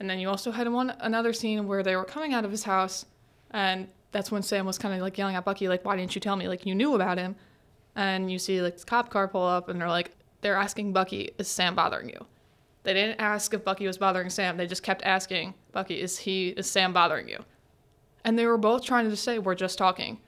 And 0.01 0.09
then 0.09 0.19
you 0.19 0.31
also 0.31 0.51
had 0.51 0.67
one 0.73 0.95
another 1.01 1.35
scene 1.35 1.67
where 1.67 1.83
they 1.83 1.95
were 1.95 2.05
coming 2.05 2.33
out 2.33 2.47
of 2.47 2.51
his 2.51 2.63
house, 2.63 3.05
and 3.51 3.87
that's 4.13 4.31
when 4.31 4.43
Sam 4.43 4.65
was 4.65 4.79
kind 4.79 4.95
of 4.95 5.01
like 5.03 5.19
yelling 5.19 5.37
at 5.37 5.45
Bucky, 5.45 5.69
like, 5.69 5.85
"Why 5.85 5.97
didn't 5.97 6.15
you 6.15 6.21
tell 6.21 6.37
me? 6.37 6.49
Like, 6.49 6.65
you 6.65 6.75
knew 6.75 6.95
about 6.95 7.19
him." 7.19 7.37
And 7.97 8.31
you 8.31 8.39
see 8.39 8.63
like 8.63 8.79
the 8.79 8.85
cop 8.85 9.11
car 9.11 9.29
pull 9.29 9.45
up, 9.45 9.69
and 9.69 9.79
they're 9.79 9.89
like, 9.89 10.13
they're 10.41 10.57
asking 10.57 10.93
Bucky, 10.93 11.31
"Is 11.39 11.49
Sam 11.49 11.75
bothering 11.75 12.09
you?" 12.09 12.27
They 12.85 12.95
didn't 12.95 13.21
ask 13.21 13.53
if 13.53 13.65
Bucky 13.65 13.87
was 13.87 13.99
bothering 13.99 14.31
Sam. 14.31 14.57
They 14.57 14.67
just 14.67 14.83
kept 14.83 15.03
asking, 15.03 15.53
Bucky, 15.73 16.01
is 16.01 16.19
he 16.19 16.49
is 16.49 16.71
Sam 16.71 16.93
bothering 16.93 17.29
you? 17.29 17.45
And 18.25 18.39
they 18.39 18.47
were 18.47 18.57
both 18.57 18.83
trying 18.83 19.11
to 19.11 19.17
say, 19.17 19.39
we're 19.39 19.55
just 19.55 19.77
talking. 19.77 20.21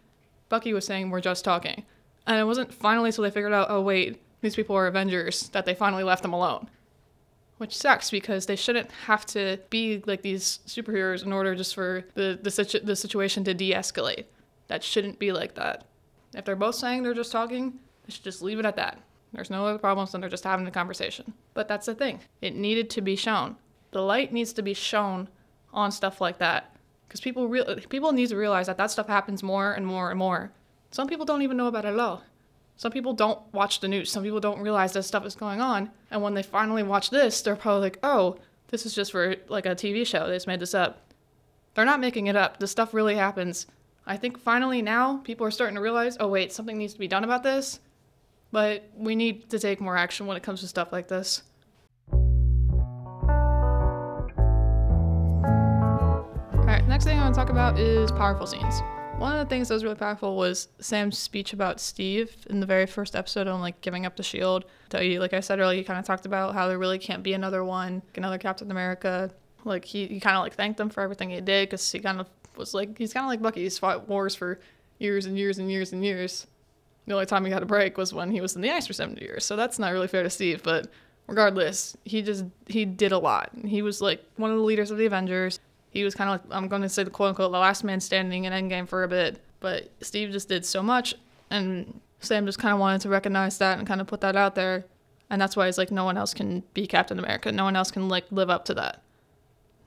Bucky 0.49 0.73
was 0.73 0.85
saying, 0.85 1.11
we're 1.11 1.21
just 1.21 1.45
talking. 1.45 1.85
And 2.26 2.38
it 2.38 2.45
wasn't 2.45 2.73
finally 2.73 3.09
until 3.09 3.25
they 3.25 3.31
figured 3.31 3.52
out, 3.52 3.69
oh, 3.71 3.81
wait, 3.81 4.21
these 4.43 4.57
people 4.57 4.76
are 4.76 4.87
Avengers, 4.87 5.49
that 5.50 5.64
they 5.64 5.75
finally 5.75 6.02
left 6.02 6.23
them 6.23 6.33
alone. 6.33 6.69
Which 7.59 7.76
sucks 7.76 8.11
because 8.11 8.47
they 8.47 8.57
shouldn't 8.57 8.90
have 9.07 9.25
to 9.26 9.59
be 9.71 10.02
like 10.07 10.23
these 10.23 10.61
superheroes 10.67 11.25
in 11.25 11.33
order 11.33 11.55
just 11.55 11.75
for 11.75 12.05
the, 12.14 12.38
the, 12.43 12.50
situ- 12.50 12.81
the 12.81 12.97
situation 12.97 13.45
to 13.45 13.55
de 13.55 13.73
escalate. 13.73 14.25
That 14.69 14.85
shouldn't 14.85 15.19
be 15.19 15.33
like 15.33 15.55
that. 15.55 15.85
If 16.35 16.45
they're 16.45 16.57
both 16.57 16.75
saying 16.75 17.02
they're 17.02 17.14
just 17.14 17.33
talking, 17.33 17.79
they 18.05 18.12
should 18.12 18.25
just 18.25 18.43
leave 18.43 18.59
it 18.59 18.67
at 18.67 18.76
that. 18.76 19.00
There's 19.32 19.50
no 19.50 19.66
other 19.66 19.78
problems, 19.78 20.14
and 20.14 20.22
they're 20.22 20.30
just 20.30 20.44
having 20.44 20.66
a 20.66 20.72
conversation. 20.72 21.32
But 21.54 21.68
that's 21.68 21.87
the 21.87 21.94
thing. 21.94 22.20
It 22.40 22.54
needed 22.54 22.90
to 22.90 23.00
be 23.00 23.16
shown. 23.16 23.56
The 23.92 24.02
light 24.02 24.32
needs 24.32 24.52
to 24.54 24.62
be 24.62 24.75
shown 24.75 25.28
on 25.72 25.92
stuff 25.92 26.20
like 26.20 26.38
that, 26.38 26.76
because 27.06 27.20
people 27.20 27.49
people 27.88 28.12
need 28.12 28.28
to 28.28 28.37
realize 28.37 28.66
that 28.66 28.76
that 28.78 28.90
stuff 28.90 29.06
happens 29.06 29.42
more 29.42 29.72
and 29.72 29.87
more 29.87 30.10
and 30.10 30.18
more. 30.18 30.52
Some 30.90 31.06
people 31.06 31.25
don't 31.25 31.42
even 31.42 31.56
know 31.56 31.68
about 31.68 31.84
it 31.84 31.88
at 31.88 31.99
all. 31.99 32.22
Some 32.76 32.92
people 32.92 33.12
don't 33.12 33.40
watch 33.52 33.80
the 33.80 33.88
news. 33.88 34.10
Some 34.10 34.22
people 34.22 34.40
don't 34.40 34.62
realize 34.62 34.94
that 34.94 35.02
stuff 35.02 35.26
is 35.26 35.34
going 35.34 35.60
on. 35.60 35.90
And 36.10 36.22
when 36.22 36.34
they 36.34 36.42
finally 36.42 36.82
watch 36.82 37.10
this, 37.10 37.42
they're 37.42 37.54
probably 37.54 37.82
like, 37.82 37.99
"Oh, 38.02 38.38
this 38.68 38.87
is 38.87 38.94
just 38.94 39.12
for 39.12 39.37
like 39.49 39.66
a 39.66 39.75
TV 39.75 40.04
show. 40.04 40.26
They 40.26 40.37
just 40.37 40.46
made 40.46 40.60
this 40.60 40.75
up." 40.75 41.12
They're 41.75 41.84
not 41.84 42.00
making 42.00 42.26
it 42.26 42.37
up. 42.37 42.58
This 42.58 42.70
stuff 42.70 42.94
really 42.94 43.16
happens. 43.16 43.66
I 44.06 44.16
think 44.16 44.38
finally 44.38 44.82
now 44.82 45.18
people 45.18 45.46
are 45.46 45.50
starting 45.50 45.76
to 45.76 45.82
realize, 45.82 46.16
"Oh 46.18 46.28
wait, 46.28 46.52
something 46.52 46.78
needs 46.78 46.94
to 46.94 46.99
be 46.99 47.06
done 47.06 47.22
about 47.22 47.42
this." 47.42 47.80
But 48.52 48.90
we 48.97 49.14
need 49.14 49.49
to 49.50 49.59
take 49.59 49.80
more 49.80 49.97
action 49.97 50.26
when 50.26 50.37
it 50.37 50.42
comes 50.42 50.61
to 50.61 50.69
stuff 50.69 50.92
like 50.92 51.09
this. 51.09 51.42
Alright, 56.54 56.87
next 56.88 57.04
thing 57.04 57.19
I 57.19 57.23
want 57.23 57.35
to 57.35 57.40
talk 57.40 57.50
about 57.50 57.78
is 57.78 58.11
powerful 58.11 58.47
scenes. 58.47 58.80
One 59.19 59.37
of 59.37 59.38
the 59.38 59.50
things 59.50 59.69
that 59.69 59.75
was 59.75 59.85
really 59.85 59.97
powerful 59.97 60.37
was 60.37 60.69
Sam's 60.80 61.19
speech 61.19 61.52
about 61.52 61.78
Steve 61.78 62.35
in 62.49 62.59
the 62.59 62.66
very 62.66 62.87
first 62.87 63.14
episode 63.14 63.47
on 63.47 63.61
like 63.61 63.80
giving 63.83 64.07
up 64.07 64.16
the 64.16 64.23
shield. 64.23 64.64
Like 64.92 65.35
I 65.35 65.40
said 65.40 65.61
earlier, 65.61 65.76
he 65.76 65.85
kind 65.85 65.99
of 65.99 66.07
talked 66.07 66.26
about 66.26 66.54
how 66.54 66.66
there 66.66 66.78
really 66.78 66.99
can't 66.99 67.23
be 67.23 67.35
another 67.35 67.62
one, 67.62 68.02
another 68.16 68.38
Captain 68.38 68.71
America. 68.71 69.30
Like 69.64 69.85
he, 69.85 70.07
he 70.07 70.21
kind 70.21 70.37
of 70.37 70.42
like 70.42 70.54
thanked 70.54 70.78
them 70.78 70.88
for 70.88 71.02
everything 71.02 71.30
he 71.30 71.40
did 71.40 71.69
because 71.69 71.92
he 71.92 72.00
kind 72.00 72.19
of 72.19 72.28
was 72.57 72.73
like 72.73 72.97
he's 72.97 73.12
kind 73.12 73.25
of 73.25 73.28
like 73.28 73.42
Bucky. 73.42 73.62
He's 73.62 73.78
fought 73.78 74.09
wars 74.09 74.35
for 74.35 74.59
years 74.99 75.26
and 75.26 75.37
years 75.37 75.59
and 75.59 75.71
years 75.71 75.92
and 75.92 76.02
years 76.02 76.47
the 77.07 77.14
only 77.14 77.26
time 77.26 77.45
he 77.45 77.50
had 77.50 77.62
a 77.62 77.66
break 77.66 77.97
was 77.97 78.12
when 78.12 78.30
he 78.30 78.40
was 78.40 78.54
in 78.57 78.62
the 78.62 78.71
ice 78.71 78.87
for 78.87 78.92
70 78.92 79.21
years. 79.21 79.45
So 79.45 79.57
that's 79.57 79.78
not 79.78 79.92
really 79.92 80.09
fair 80.09 80.23
to 80.23 80.30
Steve, 80.30 80.62
but 80.62 80.88
regardless, 81.26 81.97
he 82.04 82.23
just 82.23 82.45
he 82.66 82.85
did 82.85 83.12
a 83.12 83.19
lot. 83.19 83.50
He 83.64 83.83
was 83.83 84.00
like 84.02 84.23
one 84.37 84.50
of 84.50 84.59
the 84.59 84.64
leaders 84.64 84.90
of 84.90 84.99
the 84.99 85.07
Avengers. 85.07 85.61
He 85.90 86.04
was 86.04 86.14
kind 86.14 86.30
of 86.30 86.40
like 86.40 86.57
I'm 86.57 86.69
going 86.69 86.83
to 86.83 86.88
say 86.88 87.02
the 87.02 87.11
quote 87.11 87.30
unquote 87.30 87.52
the 87.52 87.59
last 87.59 87.85
man 87.85 88.00
standing 88.00 88.45
in 88.45 88.52
Endgame 88.52 88.88
for 88.88 89.02
a 89.02 89.09
bit, 89.09 89.40
but 89.61 89.90
Steve 90.02 90.30
just 90.30 90.49
did 90.49 90.64
so 90.64 90.83
much, 90.83 91.14
and 91.50 92.00
Sam 92.21 92.47
just 92.47 92.59
kind 92.59 92.75
of 92.75 92.80
wanted 92.80 93.00
to 93.02 93.09
recognize 93.09 93.59
that 93.59 93.78
and 93.78 93.87
kind 93.87 94.00
of 94.00 94.07
put 94.07 94.21
that 94.21 94.37
out 94.37 94.54
there, 94.54 94.85
and 95.30 95.40
that's 95.40 95.57
why 95.57 95.66
he's 95.66 95.78
like 95.78 95.90
no 95.90 96.04
one 96.04 96.16
else 96.16 96.35
can 96.35 96.62
be 96.75 96.87
Captain 96.87 97.19
America. 97.19 97.50
No 97.50 97.64
one 97.64 97.76
else 97.76 97.90
can 97.90 98.09
like 98.09 98.25
live 98.30 98.50
up 98.50 98.64
to 98.66 98.75
that. 98.75 99.02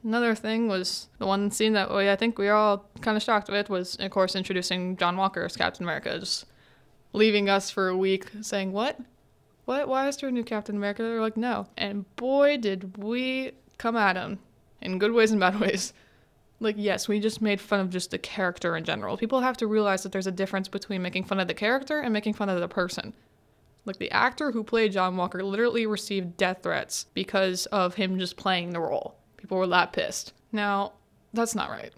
Another 0.04 0.36
thing 0.36 0.68
was 0.68 1.08
the 1.20 1.26
one 1.26 1.52
scene 1.52 1.74
that 1.74 1.94
we 1.94 2.10
I 2.10 2.16
think 2.16 2.38
we 2.38 2.50
all 2.50 2.86
kind 3.02 3.16
of 3.16 3.24
shocked 3.24 3.50
with 3.50 3.70
was 3.70 3.96
of 3.98 4.12
course 4.12 4.36
introducing 4.36 4.98
John 4.98 5.16
Walker 5.18 5.44
as 5.44 5.56
Captain 5.56 5.84
America, 5.84 6.20
just 6.20 6.46
leaving 7.14 7.50
us 7.50 7.70
for 7.70 7.88
a 7.88 7.98
week 7.98 8.26
saying 8.42 8.72
what 8.72 9.00
what? 9.66 9.88
Why 9.88 10.08
is 10.08 10.18
there 10.18 10.30
a 10.30 10.32
new 10.32 10.44
Captain 10.44 10.76
America? 10.76 11.04
They're 11.04 11.22
like, 11.22 11.38
no. 11.38 11.68
And 11.78 12.04
boy, 12.18 12.58
did 12.58 12.98
we 12.98 13.54
come 13.78 13.96
at 13.96 14.18
him 14.18 14.40
in 14.82 15.00
good 15.00 15.12
ways 15.12 15.32
and 15.32 15.40
bad 15.40 15.60
ways. 15.60 15.94
Like, 16.60 16.76
yes, 16.78 17.08
we 17.08 17.20
just 17.20 17.42
made 17.42 17.60
fun 17.60 17.80
of 17.80 17.90
just 17.90 18.12
the 18.12 18.18
character 18.18 18.78
in 18.78 18.84
general. 18.84 19.18
People 19.18 19.42
have 19.42 19.58
to 19.58 19.68
realize 19.68 20.04
that 20.04 20.12
there's 20.12 20.28
a 20.28 20.32
difference 20.32 20.68
between 20.68 21.02
making 21.02 21.26
fun 21.26 21.40
of 21.40 21.48
the 21.48 21.54
character 21.54 22.00
and 22.00 22.14
making 22.14 22.34
fun 22.34 22.50
of 22.50 22.60
the 22.60 22.68
person. 22.68 23.14
Like, 23.86 23.98
the 23.98 24.12
actor 24.12 24.52
who 24.52 24.64
played 24.64 24.94
John 24.94 25.18
Walker 25.18 25.44
literally 25.44 25.86
received 25.86 26.38
death 26.38 26.60
threats 26.64 27.08
because 27.14 27.66
of 27.68 27.96
him 27.96 28.18
just 28.18 28.38
playing 28.38 28.70
the 28.70 28.80
role. 28.80 29.16
People 29.36 29.58
were 29.58 29.68
that 29.68 29.92
pissed. 29.92 30.32
Now, 30.54 30.94
that's 31.34 31.56
not 31.56 31.70
right. 31.70 31.92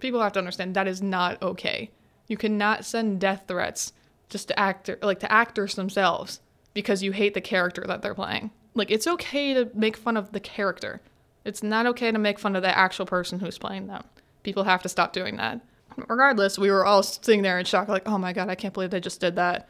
People 0.00 0.20
have 0.20 0.32
to 0.32 0.40
understand 0.40 0.74
that 0.74 0.88
is 0.88 1.00
not 1.00 1.40
okay. 1.40 1.90
You 2.26 2.36
cannot 2.36 2.84
send 2.84 3.20
death 3.20 3.44
threats 3.46 3.92
just 4.28 4.48
to 4.48 4.58
actor 4.58 4.98
like 5.02 5.20
to 5.20 5.32
actors 5.32 5.74
themselves 5.74 6.40
because 6.74 7.02
you 7.02 7.12
hate 7.12 7.34
the 7.34 7.40
character 7.40 7.84
that 7.86 8.02
they're 8.02 8.14
playing. 8.14 8.50
Like, 8.74 8.90
it's 8.90 9.06
okay 9.06 9.54
to 9.54 9.70
make 9.74 9.96
fun 9.96 10.18
of 10.18 10.32
the 10.32 10.40
character. 10.40 11.00
It's 11.46 11.62
not 11.62 11.86
okay 11.86 12.12
to 12.12 12.18
make 12.18 12.38
fun 12.38 12.54
of 12.54 12.62
the 12.62 12.76
actual 12.76 13.06
person 13.06 13.40
who's 13.40 13.56
playing 13.56 13.86
them. 13.86 14.04
People 14.42 14.64
have 14.64 14.82
to 14.82 14.88
stop 14.90 15.14
doing 15.14 15.36
that. 15.36 15.62
Regardless, 15.96 16.58
we 16.58 16.70
were 16.70 16.84
all 16.84 17.02
sitting 17.02 17.40
there 17.40 17.58
in 17.58 17.64
shock, 17.64 17.88
like, 17.88 18.06
oh 18.06 18.18
my 18.18 18.34
god, 18.34 18.50
I 18.50 18.54
can't 18.54 18.74
believe 18.74 18.90
they 18.90 19.00
just 19.00 19.20
did 19.20 19.36
that. 19.36 19.68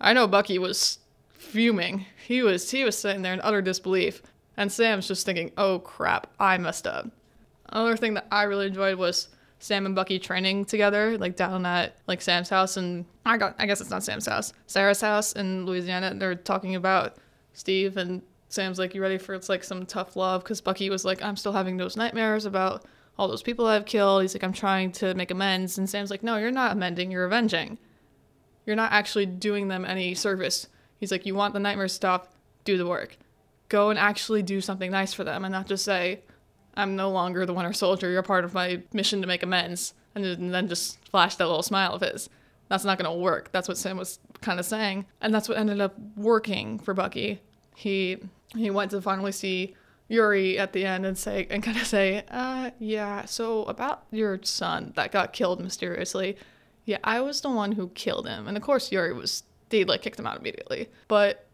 I 0.00 0.12
know 0.12 0.26
Bucky 0.26 0.58
was 0.58 0.98
fuming. 1.28 2.06
He 2.26 2.42
was 2.42 2.68
he 2.68 2.82
was 2.82 2.98
sitting 2.98 3.22
there 3.22 3.34
in 3.34 3.40
utter 3.42 3.62
disbelief. 3.62 4.22
And 4.56 4.70
Sam's 4.72 5.06
just 5.06 5.24
thinking, 5.24 5.52
oh 5.56 5.78
crap, 5.78 6.26
I 6.40 6.58
messed 6.58 6.88
up. 6.88 7.08
Another 7.68 7.96
thing 7.96 8.14
that 8.14 8.26
I 8.32 8.42
really 8.42 8.66
enjoyed 8.66 8.96
was 8.96 9.28
Sam 9.62 9.86
and 9.86 9.94
Bucky 9.94 10.18
training 10.18 10.64
together, 10.64 11.16
like 11.16 11.36
down 11.36 11.64
at 11.64 11.96
like 12.08 12.20
Sam's 12.20 12.48
house 12.48 12.76
and 12.76 13.04
I 13.24 13.36
got 13.36 13.54
I 13.60 13.66
guess 13.66 13.80
it's 13.80 13.90
not 13.90 14.02
Sam's 14.02 14.26
house, 14.26 14.52
Sarah's 14.66 15.00
house 15.00 15.34
in 15.34 15.66
Louisiana. 15.66 16.12
They're 16.16 16.34
talking 16.34 16.74
about 16.74 17.14
Steve 17.52 17.96
and 17.96 18.22
Sam's 18.48 18.80
like, 18.80 18.92
"You 18.92 19.00
ready 19.00 19.18
for 19.18 19.34
it's 19.34 19.48
like 19.48 19.62
some 19.62 19.86
tough 19.86 20.16
love?" 20.16 20.42
Because 20.42 20.60
Bucky 20.60 20.90
was 20.90 21.04
like, 21.04 21.22
"I'm 21.22 21.36
still 21.36 21.52
having 21.52 21.76
those 21.76 21.96
nightmares 21.96 22.44
about 22.44 22.84
all 23.16 23.28
those 23.28 23.42
people 23.44 23.66
I've 23.66 23.86
killed." 23.86 24.22
He's 24.22 24.34
like, 24.34 24.42
"I'm 24.42 24.52
trying 24.52 24.90
to 24.92 25.14
make 25.14 25.30
amends," 25.30 25.78
and 25.78 25.88
Sam's 25.88 26.10
like, 26.10 26.24
"No, 26.24 26.38
you're 26.38 26.50
not 26.50 26.72
amending. 26.72 27.12
You're 27.12 27.24
avenging. 27.24 27.78
You're 28.66 28.74
not 28.74 28.90
actually 28.90 29.26
doing 29.26 29.68
them 29.68 29.84
any 29.84 30.16
service." 30.16 30.66
He's 30.98 31.12
like, 31.12 31.24
"You 31.24 31.36
want 31.36 31.54
the 31.54 31.60
nightmare 31.60 31.86
stop? 31.86 32.34
Do 32.64 32.76
the 32.76 32.86
work. 32.86 33.16
Go 33.68 33.90
and 33.90 33.98
actually 33.98 34.42
do 34.42 34.60
something 34.60 34.90
nice 34.90 35.14
for 35.14 35.22
them, 35.22 35.44
and 35.44 35.52
not 35.52 35.68
just 35.68 35.84
say." 35.84 36.22
I'm 36.74 36.96
no 36.96 37.10
longer 37.10 37.44
the 37.44 37.54
Winter 37.54 37.72
Soldier. 37.72 38.10
You're 38.10 38.22
part 38.22 38.44
of 38.44 38.54
my 38.54 38.82
mission 38.92 39.20
to 39.20 39.26
make 39.26 39.42
amends. 39.42 39.94
And 40.14 40.52
then 40.52 40.68
just 40.68 40.98
flash 41.08 41.36
that 41.36 41.46
little 41.46 41.62
smile 41.62 41.92
of 41.94 42.02
his. 42.02 42.28
That's 42.68 42.84
not 42.84 42.98
going 42.98 43.10
to 43.10 43.18
work. 43.18 43.50
That's 43.52 43.68
what 43.68 43.78
Sam 43.78 43.96
was 43.96 44.18
kind 44.40 44.60
of 44.60 44.66
saying. 44.66 45.06
And 45.20 45.34
that's 45.34 45.48
what 45.48 45.58
ended 45.58 45.80
up 45.80 45.94
working 46.16 46.78
for 46.78 46.94
Bucky. 46.94 47.40
He 47.74 48.18
he 48.54 48.70
went 48.70 48.90
to 48.90 49.00
finally 49.00 49.32
see 49.32 49.74
Yuri 50.08 50.58
at 50.58 50.74
the 50.74 50.84
end 50.84 51.06
and 51.06 51.16
say 51.16 51.46
and 51.48 51.62
kind 51.62 51.78
of 51.78 51.86
say, 51.86 52.24
uh, 52.30 52.70
yeah, 52.78 53.24
so 53.24 53.64
about 53.64 54.04
your 54.10 54.38
son 54.42 54.92
that 54.96 55.12
got 55.12 55.32
killed 55.32 55.60
mysteriously. 55.60 56.36
Yeah, 56.84 56.98
I 57.02 57.20
was 57.20 57.40
the 57.40 57.50
one 57.50 57.72
who 57.72 57.88
killed 57.88 58.28
him. 58.28 58.46
And 58.46 58.56
of 58.56 58.62
course 58.62 58.92
Yuri 58.92 59.14
was 59.14 59.44
they 59.70 59.84
like 59.84 60.02
kicked 60.02 60.18
him 60.18 60.26
out 60.26 60.38
immediately. 60.38 60.88
But 61.08 61.46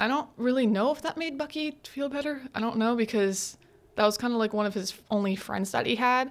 I 0.00 0.08
don't 0.08 0.28
really 0.36 0.66
know 0.66 0.90
if 0.90 1.02
that 1.02 1.16
made 1.16 1.38
Bucky 1.38 1.78
feel 1.84 2.08
better. 2.08 2.42
I 2.54 2.60
don't 2.60 2.76
know 2.76 2.96
because 2.96 3.56
that 3.96 4.04
was 4.04 4.16
kind 4.16 4.32
of 4.32 4.38
like 4.38 4.52
one 4.52 4.66
of 4.66 4.74
his 4.74 4.94
only 5.10 5.36
friends 5.36 5.72
that 5.72 5.86
he 5.86 5.96
had 5.96 6.30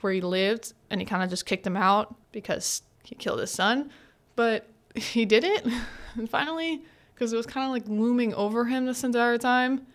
where 0.00 0.12
he 0.12 0.20
lived 0.20 0.72
and 0.90 1.00
he 1.00 1.04
kind 1.04 1.22
of 1.22 1.30
just 1.30 1.44
kicked 1.44 1.66
him 1.66 1.76
out 1.76 2.14
because 2.32 2.82
he 3.02 3.14
killed 3.14 3.40
his 3.40 3.50
son. 3.50 3.90
But 4.36 4.68
he 4.94 5.24
did 5.24 5.44
it. 5.44 5.66
And 6.16 6.28
finally 6.28 6.82
because 7.14 7.32
it 7.32 7.36
was 7.36 7.46
kind 7.46 7.64
of 7.64 7.70
like 7.70 7.86
looming 7.86 8.34
over 8.34 8.64
him 8.64 8.86
this 8.86 9.04
entire 9.04 9.38
time 9.38 9.86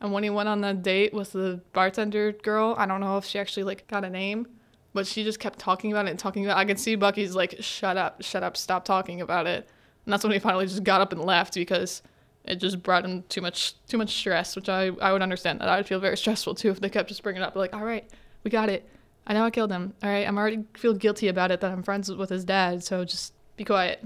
and 0.00 0.12
when 0.12 0.24
he 0.24 0.30
went 0.30 0.48
on 0.48 0.60
that 0.62 0.82
date 0.82 1.12
with 1.12 1.32
the 1.32 1.60
bartender 1.72 2.32
girl 2.32 2.74
i 2.78 2.86
don't 2.86 3.00
know 3.00 3.16
if 3.16 3.24
she 3.24 3.38
actually 3.38 3.62
like 3.62 3.86
got 3.86 4.04
a 4.04 4.10
name 4.10 4.46
but 4.92 5.06
she 5.06 5.22
just 5.22 5.38
kept 5.38 5.58
talking 5.58 5.92
about 5.92 6.06
it 6.06 6.10
and 6.10 6.18
talking 6.18 6.44
about 6.44 6.56
it. 6.56 6.60
i 6.60 6.64
could 6.64 6.80
see 6.80 6.96
bucky's 6.96 7.34
like 7.34 7.54
shut 7.60 7.96
up 7.96 8.22
shut 8.22 8.42
up 8.42 8.56
stop 8.56 8.84
talking 8.84 9.20
about 9.20 9.46
it. 9.46 9.68
And 10.08 10.12
that's 10.12 10.24
when 10.24 10.32
he 10.32 10.38
finally 10.38 10.66
just 10.66 10.84
got 10.84 11.02
up 11.02 11.12
and 11.12 11.22
left 11.22 11.54
because 11.54 12.02
it 12.48 12.56
just 12.56 12.82
brought 12.82 13.04
him 13.04 13.22
too 13.28 13.40
much 13.40 13.74
too 13.86 13.98
much 13.98 14.14
stress, 14.14 14.56
which 14.56 14.68
I 14.68 14.86
I 15.00 15.12
would 15.12 15.22
understand 15.22 15.60
that 15.60 15.68
I 15.68 15.76
would 15.76 15.86
feel 15.86 16.00
very 16.00 16.16
stressful 16.24 16.54
too 16.54 16.70
if 16.70 16.80
they 16.80 16.88
kept 16.88 17.08
just 17.08 17.22
bringing 17.22 17.42
it 17.42 17.44
up 17.44 17.54
like, 17.54 17.74
all 17.74 17.84
right, 17.84 18.08
we 18.42 18.50
got 18.50 18.68
it. 18.68 18.88
I 19.26 19.34
know 19.34 19.44
I 19.44 19.50
killed 19.50 19.70
him. 19.70 19.92
All 20.02 20.08
right, 20.08 20.26
I'm 20.26 20.38
already 20.38 20.64
feel 20.74 20.94
guilty 20.94 21.28
about 21.28 21.50
it 21.50 21.60
that 21.60 21.70
I'm 21.70 21.82
friends 21.82 22.10
with 22.10 22.30
his 22.30 22.44
dad, 22.44 22.82
so 22.82 23.04
just 23.04 23.34
be 23.56 23.64
quiet. 23.64 24.02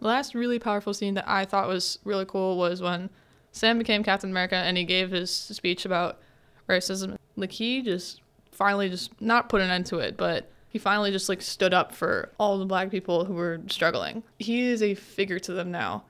The 0.00 0.06
last 0.06 0.34
really 0.34 0.58
powerful 0.58 0.94
scene 0.94 1.14
that 1.14 1.28
I 1.28 1.44
thought 1.44 1.68
was 1.68 1.98
really 2.04 2.24
cool 2.24 2.56
was 2.56 2.80
when 2.80 3.10
Sam 3.50 3.78
became 3.78 4.04
Captain 4.04 4.30
America 4.30 4.56
and 4.56 4.76
he 4.76 4.84
gave 4.84 5.10
his 5.10 5.30
speech 5.30 5.84
about 5.84 6.20
racism. 6.68 7.16
Like 7.36 7.52
he 7.52 7.82
just 7.82 8.20
finally 8.52 8.88
just 8.88 9.20
not 9.20 9.48
put 9.48 9.60
an 9.60 9.70
end 9.70 9.86
to 9.86 9.98
it, 9.98 10.16
but 10.16 10.50
he 10.68 10.78
finally 10.78 11.10
just 11.10 11.28
like 11.28 11.42
stood 11.42 11.74
up 11.74 11.92
for 11.92 12.30
all 12.38 12.58
the 12.58 12.64
black 12.64 12.90
people 12.90 13.24
who 13.24 13.34
were 13.34 13.60
struggling. 13.68 14.22
He 14.38 14.62
is 14.62 14.82
a 14.82 14.94
figure 14.94 15.38
to 15.40 15.52
them 15.52 15.70
now 15.70 16.04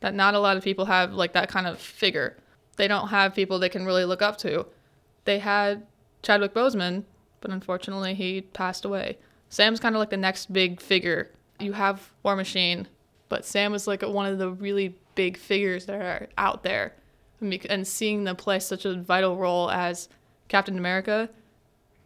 that 0.00 0.14
not 0.14 0.34
a 0.34 0.38
lot 0.38 0.56
of 0.56 0.64
people 0.64 0.84
have 0.86 1.12
like 1.12 1.32
that 1.32 1.48
kind 1.48 1.66
of 1.66 1.78
figure. 1.78 2.36
They 2.76 2.88
don't 2.88 3.08
have 3.08 3.34
people 3.34 3.58
they 3.58 3.68
can 3.68 3.86
really 3.86 4.04
look 4.04 4.22
up 4.22 4.36
to. 4.38 4.66
They 5.24 5.38
had 5.38 5.86
Chadwick 6.22 6.54
Boseman, 6.54 7.04
but 7.40 7.50
unfortunately 7.50 8.14
he 8.14 8.40
passed 8.40 8.84
away. 8.84 9.18
Sam's 9.48 9.80
kind 9.80 9.94
of 9.94 10.00
like 10.00 10.10
the 10.10 10.16
next 10.16 10.52
big 10.52 10.80
figure. 10.80 11.30
You 11.60 11.72
have 11.72 12.12
War 12.22 12.36
Machine, 12.36 12.88
but 13.28 13.44
Sam 13.44 13.72
was 13.72 13.86
like 13.86 14.02
one 14.02 14.26
of 14.26 14.38
the 14.38 14.50
really 14.50 14.96
big 15.14 15.36
figures 15.36 15.86
that 15.86 15.94
are 15.94 16.28
out 16.36 16.62
there. 16.62 16.94
And 17.40 17.86
seeing 17.86 18.24
them 18.24 18.36
play 18.36 18.58
such 18.58 18.84
a 18.84 18.94
vital 18.94 19.36
role 19.36 19.70
as 19.70 20.08
Captain 20.48 20.78
America, 20.78 21.28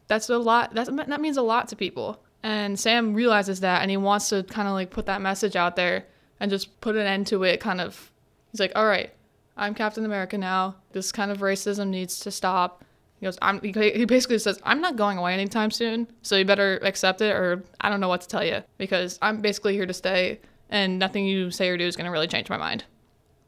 that's 0.08 0.28
a 0.28 0.38
lot. 0.38 0.74
That's, 0.74 0.90
that 0.90 1.20
means 1.20 1.36
a 1.36 1.42
lot 1.42 1.68
to 1.68 1.76
people. 1.76 2.20
And 2.42 2.78
Sam 2.78 3.14
realizes 3.14 3.60
that 3.60 3.82
and 3.82 3.90
he 3.90 3.96
wants 3.96 4.28
to 4.30 4.42
kind 4.42 4.68
of 4.68 4.74
like 4.74 4.90
put 4.90 5.06
that 5.06 5.20
message 5.20 5.54
out 5.56 5.76
there 5.76 6.06
and 6.40 6.50
just 6.50 6.80
put 6.80 6.96
an 6.96 7.06
end 7.06 7.26
to 7.26 7.42
it 7.44 7.60
kind 7.60 7.80
of 7.80 8.10
he's 8.50 8.60
like 8.60 8.72
all 8.76 8.86
right 8.86 9.12
i'm 9.56 9.74
captain 9.74 10.04
america 10.04 10.38
now. 10.38 10.76
This 10.92 11.12
kind 11.12 11.30
of 11.30 11.38
racism 11.38 11.88
needs 11.88 12.20
to 12.20 12.30
stop. 12.30 12.84
He 13.18 13.26
goes 13.26 13.38
i'm 13.42 13.60
he 13.60 14.04
basically 14.04 14.38
says 14.38 14.60
i'm 14.62 14.80
not 14.80 14.96
going 14.96 15.18
away 15.18 15.34
anytime 15.34 15.70
soon 15.70 16.06
so 16.22 16.36
you 16.36 16.44
better 16.44 16.78
accept 16.82 17.20
it 17.20 17.32
or 17.32 17.64
i 17.80 17.88
don't 17.88 18.00
know 18.00 18.08
what 18.08 18.20
to 18.20 18.28
tell 18.28 18.44
you 18.44 18.62
because 18.78 19.18
i'm 19.20 19.40
basically 19.40 19.74
here 19.74 19.86
to 19.86 19.92
stay 19.92 20.40
and 20.70 20.98
nothing 20.98 21.24
you 21.24 21.50
say 21.50 21.68
or 21.68 21.76
do 21.76 21.84
is 21.84 21.96
going 21.96 22.04
to 22.04 22.10
really 22.10 22.26
change 22.28 22.48
my 22.50 22.56
mind. 22.56 22.84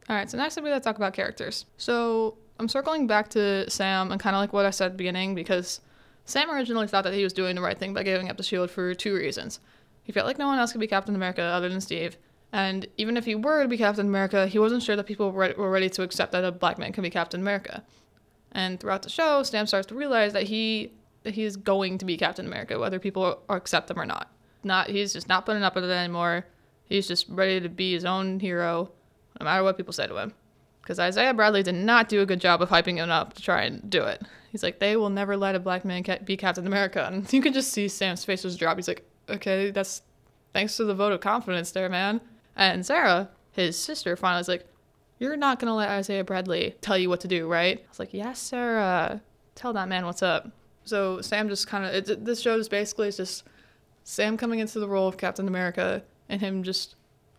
All 0.09 0.17
right 0.17 0.29
so 0.29 0.37
next 0.37 0.57
we're 0.57 0.63
going 0.63 0.75
to 0.75 0.81
talk 0.81 0.97
about 0.97 1.13
characters. 1.13 1.67
So 1.77 2.37
i'm 2.59 2.69
circling 2.69 3.07
back 3.07 3.29
to 3.31 3.71
sam 3.71 4.11
and 4.11 4.21
kind 4.21 4.35
of 4.35 4.41
like 4.41 4.53
what 4.53 4.67
i 4.67 4.71
said 4.71 4.87
at 4.87 4.93
the 4.93 4.99
beginning 4.99 5.35
because 5.35 5.81
sam 6.25 6.51
originally 6.51 6.89
thought 6.89 7.05
that 7.05 7.15
he 7.15 7.23
was 7.23 7.33
doing 7.33 7.55
the 7.55 7.63
right 7.63 7.79
thing 7.79 7.95
by 7.95 8.03
giving 8.03 8.29
up 8.29 8.37
the 8.37 8.43
shield 8.43 8.71
for 8.71 8.93
two 8.95 9.15
reasons. 9.15 9.61
He 10.03 10.13
felt 10.13 10.27
like 10.27 10.39
no 10.39 10.49
one 10.49 10.59
else 10.59 10.73
could 10.73 10.81
be 10.81 10.89
captain 10.89 11.15
america 11.15 11.43
other 11.43 11.69
than 11.69 11.81
steve 11.81 12.17
and 12.53 12.87
even 12.97 13.17
if 13.17 13.25
he 13.25 13.35
were 13.35 13.63
to 13.63 13.69
be 13.69 13.79
Captain 13.79 14.07
America, 14.07 14.47
he 14.47 14.59
wasn't 14.59 14.83
sure 14.83 14.97
that 14.97 15.07
people 15.07 15.31
were 15.31 15.71
ready 15.71 15.89
to 15.91 16.03
accept 16.03 16.33
that 16.33 16.45
a 16.45 16.51
black 16.51 16.79
man 16.79 16.93
can 16.93 17.03
be 17.03 17.11
Captain 17.11 17.41
America. 17.41 17.85
And 18.53 18.81
throughout 18.81 19.03
the 19.03 19.11
show, 19.11 19.43
Sam 19.43 19.67
starts 19.67 19.87
to 19.89 19.95
realize 19.95 20.33
that 20.33 20.45
he 20.45 20.93
that 21.23 21.35
he 21.35 21.45
is 21.45 21.57
going 21.57 21.99
to 21.99 22.05
be 22.05 22.17
Captain 22.17 22.47
America, 22.47 22.79
whether 22.79 22.99
people 22.99 23.43
accept 23.51 23.91
him 23.91 24.01
or 24.01 24.07
not. 24.07 24.33
Not 24.65 24.89
he's 24.89 25.13
just 25.13 25.29
not 25.29 25.47
putting 25.47 25.63
up 25.63 25.75
with 25.75 25.85
it 25.85 25.91
anymore. 25.91 26.47
He's 26.87 27.07
just 27.07 27.27
ready 27.29 27.61
to 27.61 27.69
be 27.69 27.93
his 27.93 28.05
own 28.05 28.41
hero, 28.41 28.91
no 29.39 29.45
matter 29.45 29.63
what 29.63 29.77
people 29.77 29.93
say 29.93 30.09
to 30.09 30.17
him. 30.17 30.35
Because 30.83 30.99
Isaiah 30.99 31.35
Bradley 31.35 31.63
did 31.63 31.77
not 31.77 32.09
do 32.09 32.21
a 32.21 32.27
good 32.27 32.41
job 32.41 32.63
of 32.63 32.69
hyping 32.69 32.97
him 32.97 33.11
up 33.11 33.35
to 33.35 33.43
try 33.43 33.63
and 33.63 33.89
do 33.89 34.03
it. 34.03 34.23
He's 34.51 34.65
like, 34.65 34.81
they 34.81 34.97
will 34.97 35.11
never 35.11 35.37
let 35.37 35.55
a 35.55 35.61
black 35.61 35.85
man 35.85 36.05
be 36.25 36.37
Captain 36.37 36.67
America, 36.67 37.09
and 37.13 37.33
you 37.33 37.41
can 37.41 37.53
just 37.53 37.73
see 37.73 37.87
Sam's 37.87 38.25
face 38.25 38.43
just 38.43 38.59
drop. 38.59 38.77
He's 38.77 38.89
like, 38.89 39.09
okay, 39.29 39.71
that's 39.71 40.03
thanks 40.53 40.77
to 40.79 40.85
the 40.85 40.95
vote 40.95 41.13
of 41.13 41.21
confidence 41.21 41.71
there, 41.71 41.89
man. 41.89 42.21
And 42.57 42.85
Sarah, 42.85 43.29
his 43.53 43.79
sister, 43.79 44.17
finally 44.17 44.41
was 44.41 44.49
like, 44.49 44.67
You're 45.19 45.37
not 45.37 45.59
going 45.59 45.69
to 45.69 45.75
let 45.75 45.89
Isaiah 45.89 46.25
Bradley 46.25 46.77
tell 46.81 46.99
you 46.99 47.09
what 47.09 47.21
to 47.21 47.29
do, 47.29 47.49
right? 47.49 47.79
I 47.79 47.89
was 47.89 47.99
like, 47.99 48.15
Yes, 48.15 48.39
Sarah. 48.39 49.21
Tell 49.55 49.73
that 49.73 49.89
man 49.89 50.07
what's 50.07 50.23
up. 50.23 50.51
So 50.85 51.21
Sam 51.21 51.49
just 51.49 51.67
kind 51.67 51.85
of, 51.85 52.25
this 52.25 52.41
show 52.41 52.59
is 52.59 52.69
basically 52.69 53.11
just 53.13 53.45
Sam 54.05 54.37
coming 54.37 54.61
into 54.61 54.81
the 54.81 54.89
role 54.89 55.07
of 55.07 55.17
Captain 55.17 55.47
America 55.47 56.03
and 56.29 56.41
him 56.41 56.63
just 56.63 56.97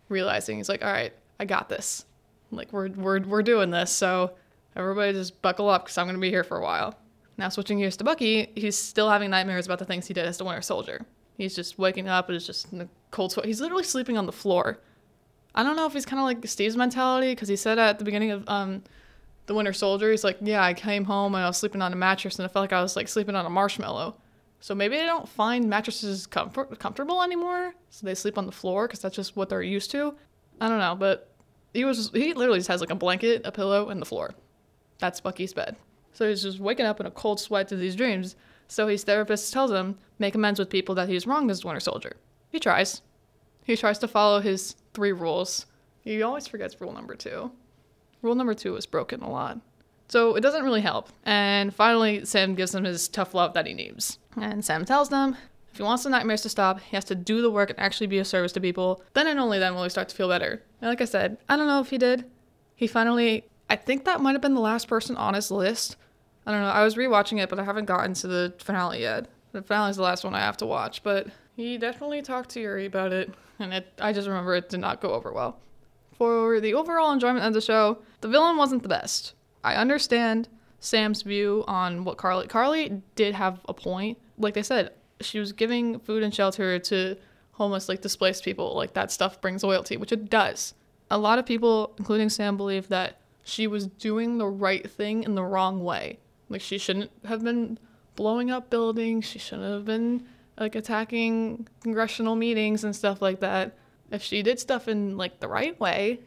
realizing 0.08 0.58
he's 0.58 0.68
like, 0.68 0.84
All 0.84 0.92
right, 0.92 1.12
I 1.38 1.44
got 1.44 1.68
this. 1.68 2.04
Like, 2.50 2.72
we're, 2.72 2.90
we're, 2.90 3.20
we're 3.20 3.42
doing 3.42 3.70
this. 3.70 3.90
So 3.90 4.32
Everybody 4.74 5.12
just 5.12 5.40
buckle 5.42 5.68
up 5.68 5.84
because 5.84 5.98
I'm 5.98 6.06
going 6.06 6.16
to 6.16 6.20
be 6.20 6.30
here 6.30 6.44
for 6.44 6.58
a 6.58 6.62
while. 6.62 6.94
Now, 7.36 7.48
switching 7.48 7.78
gears 7.78 7.96
to 7.98 8.04
Bucky, 8.04 8.50
he's 8.54 8.76
still 8.76 9.10
having 9.10 9.30
nightmares 9.30 9.66
about 9.66 9.78
the 9.78 9.84
things 9.84 10.06
he 10.06 10.14
did 10.14 10.26
as 10.26 10.38
the 10.38 10.44
Winter 10.44 10.62
Soldier. 10.62 11.04
He's 11.36 11.54
just 11.54 11.78
waking 11.78 12.08
up 12.08 12.28
and 12.28 12.36
is 12.36 12.46
just 12.46 12.72
in 12.72 12.78
the 12.78 12.88
cold 13.10 13.32
sweat. 13.32 13.46
He's 13.46 13.60
literally 13.60 13.84
sleeping 13.84 14.16
on 14.16 14.26
the 14.26 14.32
floor. 14.32 14.78
I 15.54 15.62
don't 15.62 15.76
know 15.76 15.86
if 15.86 15.92
he's 15.92 16.06
kind 16.06 16.18
of 16.18 16.24
like 16.24 16.46
Steve's 16.46 16.76
mentality 16.76 17.32
because 17.32 17.48
he 17.48 17.56
said 17.56 17.78
at 17.78 17.98
the 17.98 18.04
beginning 18.04 18.30
of 18.30 18.48
um, 18.48 18.82
the 19.46 19.54
Winter 19.54 19.72
Soldier, 19.72 20.10
he's 20.10 20.24
like, 20.24 20.38
yeah, 20.40 20.64
I 20.64 20.74
came 20.74 21.04
home 21.04 21.34
and 21.34 21.44
I 21.44 21.46
was 21.46 21.58
sleeping 21.58 21.82
on 21.82 21.92
a 21.92 21.96
mattress 21.96 22.38
and 22.38 22.46
I 22.46 22.48
felt 22.48 22.62
like 22.62 22.72
I 22.72 22.82
was 22.82 22.96
like 22.96 23.08
sleeping 23.08 23.34
on 23.34 23.44
a 23.44 23.50
marshmallow. 23.50 24.16
So 24.60 24.74
maybe 24.74 24.96
they 24.96 25.06
don't 25.06 25.28
find 25.28 25.68
mattresses 25.68 26.26
comfort- 26.26 26.78
comfortable 26.78 27.22
anymore, 27.22 27.74
so 27.90 28.06
they 28.06 28.14
sleep 28.14 28.38
on 28.38 28.46
the 28.46 28.52
floor 28.52 28.86
because 28.86 29.00
that's 29.00 29.16
just 29.16 29.36
what 29.36 29.48
they're 29.48 29.60
used 29.60 29.90
to. 29.90 30.14
I 30.60 30.68
don't 30.68 30.78
know, 30.78 30.94
but 30.94 31.34
he 31.74 31.84
was 31.84 32.10
he 32.14 32.32
literally 32.32 32.60
just 32.60 32.68
has 32.68 32.80
like 32.80 32.90
a 32.90 32.94
blanket, 32.94 33.42
a 33.44 33.50
pillow, 33.50 33.88
and 33.88 34.00
the 34.00 34.06
floor. 34.06 34.34
That's 35.00 35.20
Bucky's 35.20 35.52
bed. 35.52 35.76
So 36.12 36.28
he's 36.28 36.42
just 36.42 36.60
waking 36.60 36.86
up 36.86 37.00
in 37.00 37.06
a 37.06 37.10
cold 37.10 37.40
sweat 37.40 37.66
to 37.68 37.76
these 37.76 37.96
dreams. 37.96 38.36
So 38.68 38.86
his 38.86 39.02
therapist 39.02 39.52
tells 39.52 39.72
him 39.72 39.98
make 40.18 40.34
amends 40.36 40.60
with 40.60 40.70
people 40.70 40.94
that 40.94 41.08
he's 41.08 41.26
wronged 41.26 41.50
as 41.50 41.64
Winter 41.64 41.80
Soldier. 41.80 42.16
He 42.50 42.60
tries. 42.60 43.02
He 43.64 43.76
tries 43.76 43.98
to 43.98 44.08
follow 44.08 44.40
his 44.40 44.76
three 44.94 45.12
rules. 45.12 45.66
He 46.00 46.22
always 46.22 46.46
forgets 46.46 46.80
rule 46.80 46.92
number 46.92 47.14
two. 47.14 47.52
Rule 48.22 48.34
number 48.34 48.54
two 48.54 48.76
is 48.76 48.86
broken 48.86 49.22
a 49.22 49.30
lot. 49.30 49.60
So 50.08 50.34
it 50.34 50.42
doesn't 50.42 50.64
really 50.64 50.80
help. 50.80 51.08
And 51.24 51.74
finally, 51.74 52.24
Sam 52.24 52.54
gives 52.54 52.74
him 52.74 52.84
his 52.84 53.08
tough 53.08 53.34
love 53.34 53.54
that 53.54 53.66
he 53.66 53.74
needs. 53.74 54.18
And 54.40 54.64
Sam 54.64 54.84
tells 54.84 55.08
them 55.08 55.36
if 55.72 55.78
he 55.78 55.82
wants 55.82 56.04
the 56.04 56.10
nightmares 56.10 56.42
to 56.42 56.50
stop, 56.50 56.80
he 56.80 56.96
has 56.96 57.04
to 57.06 57.14
do 57.14 57.40
the 57.40 57.50
work 57.50 57.70
and 57.70 57.78
actually 57.78 58.08
be 58.08 58.18
of 58.18 58.26
service 58.26 58.52
to 58.52 58.60
people. 58.60 59.02
Then 59.14 59.26
and 59.26 59.40
only 59.40 59.58
then 59.58 59.74
will 59.74 59.84
he 59.84 59.88
start 59.88 60.10
to 60.10 60.16
feel 60.16 60.28
better. 60.28 60.62
And 60.80 60.90
like 60.90 61.00
I 61.00 61.06
said, 61.06 61.38
I 61.48 61.56
don't 61.56 61.66
know 61.66 61.80
if 61.80 61.88
he 61.88 61.96
did. 61.96 62.26
He 62.74 62.86
finally, 62.86 63.44
I 63.70 63.76
think 63.76 64.04
that 64.04 64.20
might 64.20 64.32
have 64.32 64.42
been 64.42 64.54
the 64.54 64.60
last 64.60 64.86
person 64.86 65.16
on 65.16 65.32
his 65.32 65.50
list. 65.50 65.96
I 66.46 66.52
don't 66.52 66.60
know. 66.60 66.68
I 66.68 66.84
was 66.84 66.96
rewatching 66.96 67.42
it, 67.42 67.48
but 67.48 67.58
I 67.58 67.64
haven't 67.64 67.86
gotten 67.86 68.12
to 68.14 68.26
the 68.26 68.52
finale 68.58 69.00
yet. 69.00 69.28
The 69.52 69.62
finale 69.62 69.90
is 69.90 69.96
the 69.96 70.02
last 70.02 70.24
one 70.24 70.34
I 70.34 70.40
have 70.40 70.58
to 70.58 70.66
watch, 70.66 71.02
but 71.02 71.28
he 71.56 71.78
definitely 71.78 72.22
talked 72.22 72.50
to 72.50 72.60
Yuri 72.60 72.86
about 72.86 73.12
it, 73.12 73.32
and 73.58 73.72
it. 73.72 73.92
I 74.00 74.12
just 74.12 74.28
remember 74.28 74.54
it 74.54 74.68
did 74.68 74.80
not 74.80 75.00
go 75.00 75.12
over 75.12 75.32
well. 75.32 75.58
For 76.16 76.60
the 76.60 76.74
overall 76.74 77.12
enjoyment 77.12 77.44
of 77.44 77.54
the 77.54 77.60
show, 77.60 77.98
the 78.20 78.28
villain 78.28 78.56
wasn't 78.56 78.82
the 78.82 78.88
best. 78.88 79.34
I 79.64 79.74
understand 79.74 80.48
Sam's 80.80 81.22
view 81.22 81.64
on 81.66 82.04
what 82.04 82.18
Karli. 82.18 82.46
Karli 82.48 83.02
did 83.14 83.34
have 83.34 83.60
a 83.68 83.74
point. 83.74 84.18
Like 84.38 84.54
they 84.54 84.62
said, 84.62 84.92
she 85.20 85.38
was 85.38 85.52
giving 85.52 85.98
food 86.00 86.22
and 86.22 86.34
shelter 86.34 86.78
to 86.78 87.16
homeless, 87.52 87.88
like 87.88 88.00
displaced 88.00 88.44
people. 88.44 88.74
Like 88.74 88.94
that 88.94 89.10
stuff 89.10 89.40
brings 89.40 89.62
loyalty, 89.62 89.96
which 89.96 90.12
it 90.12 90.30
does. 90.30 90.74
A 91.10 91.18
lot 91.18 91.38
of 91.38 91.46
people, 91.46 91.94
including 91.98 92.28
Sam, 92.28 92.56
believe 92.56 92.88
that 92.88 93.20
she 93.44 93.66
was 93.66 93.86
doing 93.86 94.38
the 94.38 94.46
right 94.46 94.88
thing 94.90 95.24
in 95.24 95.34
the 95.34 95.44
wrong 95.44 95.84
way. 95.84 96.18
Like 96.48 96.60
she 96.60 96.78
shouldn't 96.78 97.10
have 97.24 97.42
been 97.44 97.78
blowing 98.16 98.50
up 98.50 98.70
buildings. 98.70 99.24
She 99.24 99.38
shouldn't 99.38 99.72
have 99.72 99.84
been 99.84 100.26
like 100.58 100.74
attacking 100.74 101.66
congressional 101.82 102.36
meetings 102.36 102.84
and 102.84 102.94
stuff 102.94 103.22
like 103.22 103.40
that. 103.40 103.76
If 104.10 104.22
she 104.22 104.42
did 104.42 104.60
stuff 104.60 104.88
in 104.88 105.16
like 105.16 105.40
the 105.40 105.48
right 105.48 105.78
way, 105.80 106.20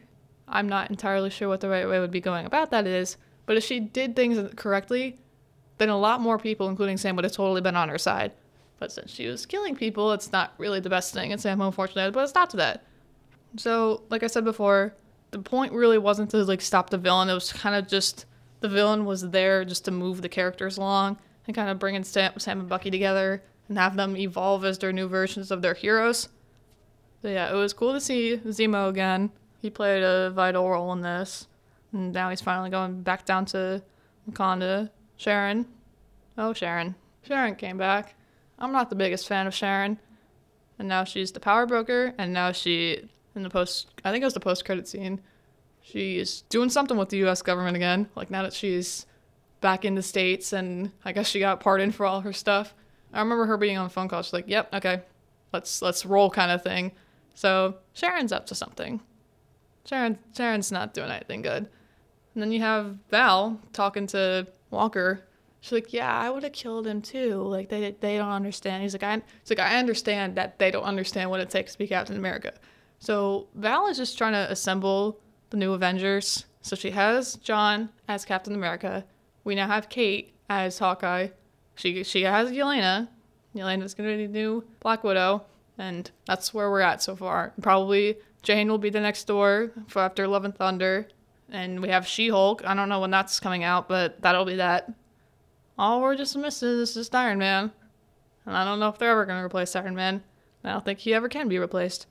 I'm 0.48 0.68
not 0.68 0.90
entirely 0.90 1.30
sure 1.30 1.48
what 1.48 1.60
the 1.60 1.68
right 1.68 1.88
way 1.88 1.98
would 2.00 2.10
be 2.10 2.20
going 2.20 2.46
about 2.46 2.70
that 2.70 2.86
is, 2.86 3.16
but 3.46 3.56
if 3.56 3.64
she 3.64 3.80
did 3.80 4.16
things 4.16 4.52
correctly, 4.56 5.18
then 5.78 5.88
a 5.88 5.98
lot 5.98 6.20
more 6.20 6.38
people, 6.38 6.68
including 6.68 6.96
Sam, 6.96 7.16
would 7.16 7.24
have 7.24 7.32
totally 7.32 7.60
been 7.60 7.76
on 7.76 7.88
her 7.88 7.98
side. 7.98 8.32
But 8.78 8.92
since 8.92 9.10
she 9.10 9.26
was 9.26 9.46
killing 9.46 9.76
people, 9.76 10.12
it's 10.12 10.32
not 10.32 10.54
really 10.58 10.80
the 10.80 10.90
best 10.90 11.14
thing, 11.14 11.32
and 11.32 11.40
Sam 11.40 11.60
unfortunately 11.60 12.10
but 12.12 12.24
it's 12.24 12.34
not 12.34 12.50
to 12.50 12.56
that. 12.58 12.84
So, 13.56 14.02
like 14.10 14.22
I 14.22 14.26
said 14.26 14.44
before, 14.44 14.94
the 15.30 15.38
point 15.38 15.72
really 15.72 15.98
wasn't 15.98 16.30
to 16.30 16.38
like 16.38 16.60
stop 16.60 16.90
the 16.90 16.98
villain. 16.98 17.30
It 17.30 17.34
was 17.34 17.52
kind 17.52 17.74
of 17.74 17.88
just 17.88 18.26
the 18.60 18.68
villain 18.68 19.04
was 19.04 19.30
there 19.30 19.64
just 19.64 19.84
to 19.86 19.90
move 19.90 20.22
the 20.22 20.28
characters 20.28 20.76
along 20.76 21.18
and 21.46 21.54
kind 21.54 21.70
of 21.70 21.78
bringing 21.78 22.04
Sam, 22.04 22.32
Sam 22.38 22.60
and 22.60 22.68
Bucky 22.68 22.90
together 22.90 23.42
and 23.68 23.78
have 23.78 23.96
them 23.96 24.16
evolve 24.16 24.64
as 24.64 24.78
their 24.78 24.92
new 24.92 25.08
versions 25.08 25.50
of 25.50 25.62
their 25.62 25.74
heroes. 25.74 26.28
So 27.22 27.28
yeah, 27.28 27.50
it 27.50 27.54
was 27.54 27.72
cool 27.72 27.92
to 27.92 28.00
see 28.00 28.40
Zemo 28.46 28.88
again. 28.88 29.30
He 29.60 29.70
played 29.70 30.02
a 30.02 30.30
vital 30.30 30.68
role 30.68 30.92
in 30.92 31.00
this. 31.00 31.48
And 31.92 32.12
now 32.12 32.30
he's 32.30 32.40
finally 32.40 32.70
going 32.70 33.02
back 33.02 33.24
down 33.24 33.46
to 33.46 33.82
Wakanda. 34.30 34.90
Sharon. 35.16 35.66
Oh, 36.36 36.52
Sharon. 36.52 36.94
Sharon 37.22 37.56
came 37.56 37.78
back. 37.78 38.14
I'm 38.58 38.72
not 38.72 38.90
the 38.90 38.96
biggest 38.96 39.26
fan 39.26 39.46
of 39.46 39.54
Sharon. 39.54 39.98
And 40.78 40.88
now 40.88 41.04
she's 41.04 41.32
the 41.32 41.40
power 41.40 41.64
broker, 41.64 42.12
and 42.18 42.34
now 42.34 42.52
she, 42.52 43.08
in 43.34 43.42
the 43.42 43.48
post, 43.48 43.88
I 44.04 44.10
think 44.10 44.22
it 44.22 44.26
was 44.26 44.34
the 44.34 44.40
post 44.40 44.66
credit 44.66 44.86
scene, 44.86 45.20
she's 45.80 46.42
doing 46.50 46.68
something 46.68 46.96
with 46.96 47.08
the 47.08 47.24
US 47.26 47.40
government 47.42 47.76
again. 47.76 48.08
Like 48.14 48.30
now 48.30 48.42
that 48.42 48.52
she's 48.52 49.06
back 49.60 49.84
in 49.84 49.94
the 49.94 50.02
States, 50.02 50.52
and 50.52 50.90
I 51.04 51.12
guess 51.12 51.28
she 51.28 51.40
got 51.40 51.60
pardoned 51.60 51.94
for 51.94 52.04
all 52.04 52.20
her 52.20 52.32
stuff. 52.32 52.74
I 53.16 53.20
remember 53.20 53.46
her 53.46 53.56
being 53.56 53.78
on 53.78 53.86
a 53.86 53.88
phone 53.88 54.08
call. 54.08 54.22
She's 54.22 54.32
like, 54.32 54.48
"Yep, 54.48 54.74
okay, 54.74 55.02
let's 55.52 55.82
let's 55.82 56.04
roll," 56.04 56.30
kind 56.30 56.50
of 56.50 56.62
thing. 56.62 56.92
So 57.34 57.76
Sharon's 57.92 58.32
up 58.32 58.46
to 58.46 58.54
something. 58.54 59.00
Sharon 59.84 60.18
Sharon's 60.36 60.70
not 60.70 60.94
doing 60.94 61.10
anything 61.10 61.42
good. 61.42 61.68
And 62.34 62.42
then 62.42 62.52
you 62.52 62.60
have 62.60 62.98
Val 63.10 63.60
talking 63.72 64.06
to 64.08 64.46
Walker. 64.70 65.22
She's 65.60 65.72
like, 65.72 65.92
"Yeah, 65.92 66.14
I 66.14 66.30
would 66.30 66.42
have 66.42 66.52
killed 66.52 66.86
him 66.86 67.00
too. 67.00 67.42
Like 67.42 67.68
they 67.68 67.96
they 68.00 68.18
don't 68.18 68.30
understand." 68.30 68.82
He's 68.82 68.94
like, 68.94 69.02
"I 69.02 69.22
he's 69.40 69.50
like 69.50 69.58
I 69.58 69.78
understand 69.78 70.36
that 70.36 70.58
they 70.58 70.70
don't 70.70 70.84
understand 70.84 71.30
what 71.30 71.40
it 71.40 71.50
takes 71.50 71.72
to 71.72 71.78
be 71.78 71.86
Captain 71.86 72.16
America." 72.16 72.52
So 72.98 73.48
Val 73.54 73.86
is 73.88 73.96
just 73.96 74.18
trying 74.18 74.32
to 74.32 74.50
assemble 74.50 75.20
the 75.50 75.56
new 75.56 75.72
Avengers. 75.72 76.44
So 76.60 76.76
she 76.76 76.90
has 76.90 77.36
John 77.36 77.90
as 78.08 78.24
Captain 78.24 78.54
America. 78.54 79.04
We 79.44 79.54
now 79.54 79.68
have 79.68 79.88
Kate 79.88 80.34
as 80.48 80.78
Hawkeye. 80.78 81.28
She 81.76 82.02
she 82.02 82.22
has 82.22 82.50
Yelena. 82.50 83.08
Yelena's 83.54 83.94
gonna 83.94 84.16
be 84.16 84.26
the 84.26 84.32
new 84.32 84.64
Black 84.80 85.04
Widow, 85.04 85.44
and 85.78 86.10
that's 86.26 86.52
where 86.52 86.70
we're 86.70 86.80
at 86.80 87.02
so 87.02 87.14
far. 87.14 87.52
Probably 87.62 88.16
Jane 88.42 88.68
will 88.68 88.78
be 88.78 88.90
the 88.90 89.00
next 89.00 89.26
Thor 89.26 89.70
for 89.86 90.00
after 90.00 90.26
Love 90.26 90.44
and 90.44 90.54
Thunder, 90.54 91.08
and 91.50 91.80
we 91.80 91.88
have 91.88 92.06
She 92.06 92.28
Hulk. 92.28 92.62
I 92.64 92.74
don't 92.74 92.88
know 92.88 93.00
when 93.00 93.10
that's 93.10 93.40
coming 93.40 93.62
out, 93.62 93.88
but 93.88 94.20
that'll 94.22 94.44
be 94.44 94.56
that. 94.56 94.92
All 95.78 96.00
we're 96.00 96.16
just 96.16 96.36
missing 96.36 96.80
is 96.80 96.94
just 96.94 97.14
Iron 97.14 97.38
Man, 97.38 97.70
and 98.46 98.56
I 98.56 98.64
don't 98.64 98.80
know 98.80 98.88
if 98.88 98.98
they're 98.98 99.10
ever 99.10 99.26
gonna 99.26 99.44
replace 99.44 99.76
Iron 99.76 99.94
Man. 99.94 100.22
I 100.64 100.72
don't 100.72 100.84
think 100.84 101.00
he 101.00 101.14
ever 101.14 101.28
can 101.28 101.48
be 101.48 101.58
replaced. 101.58 102.06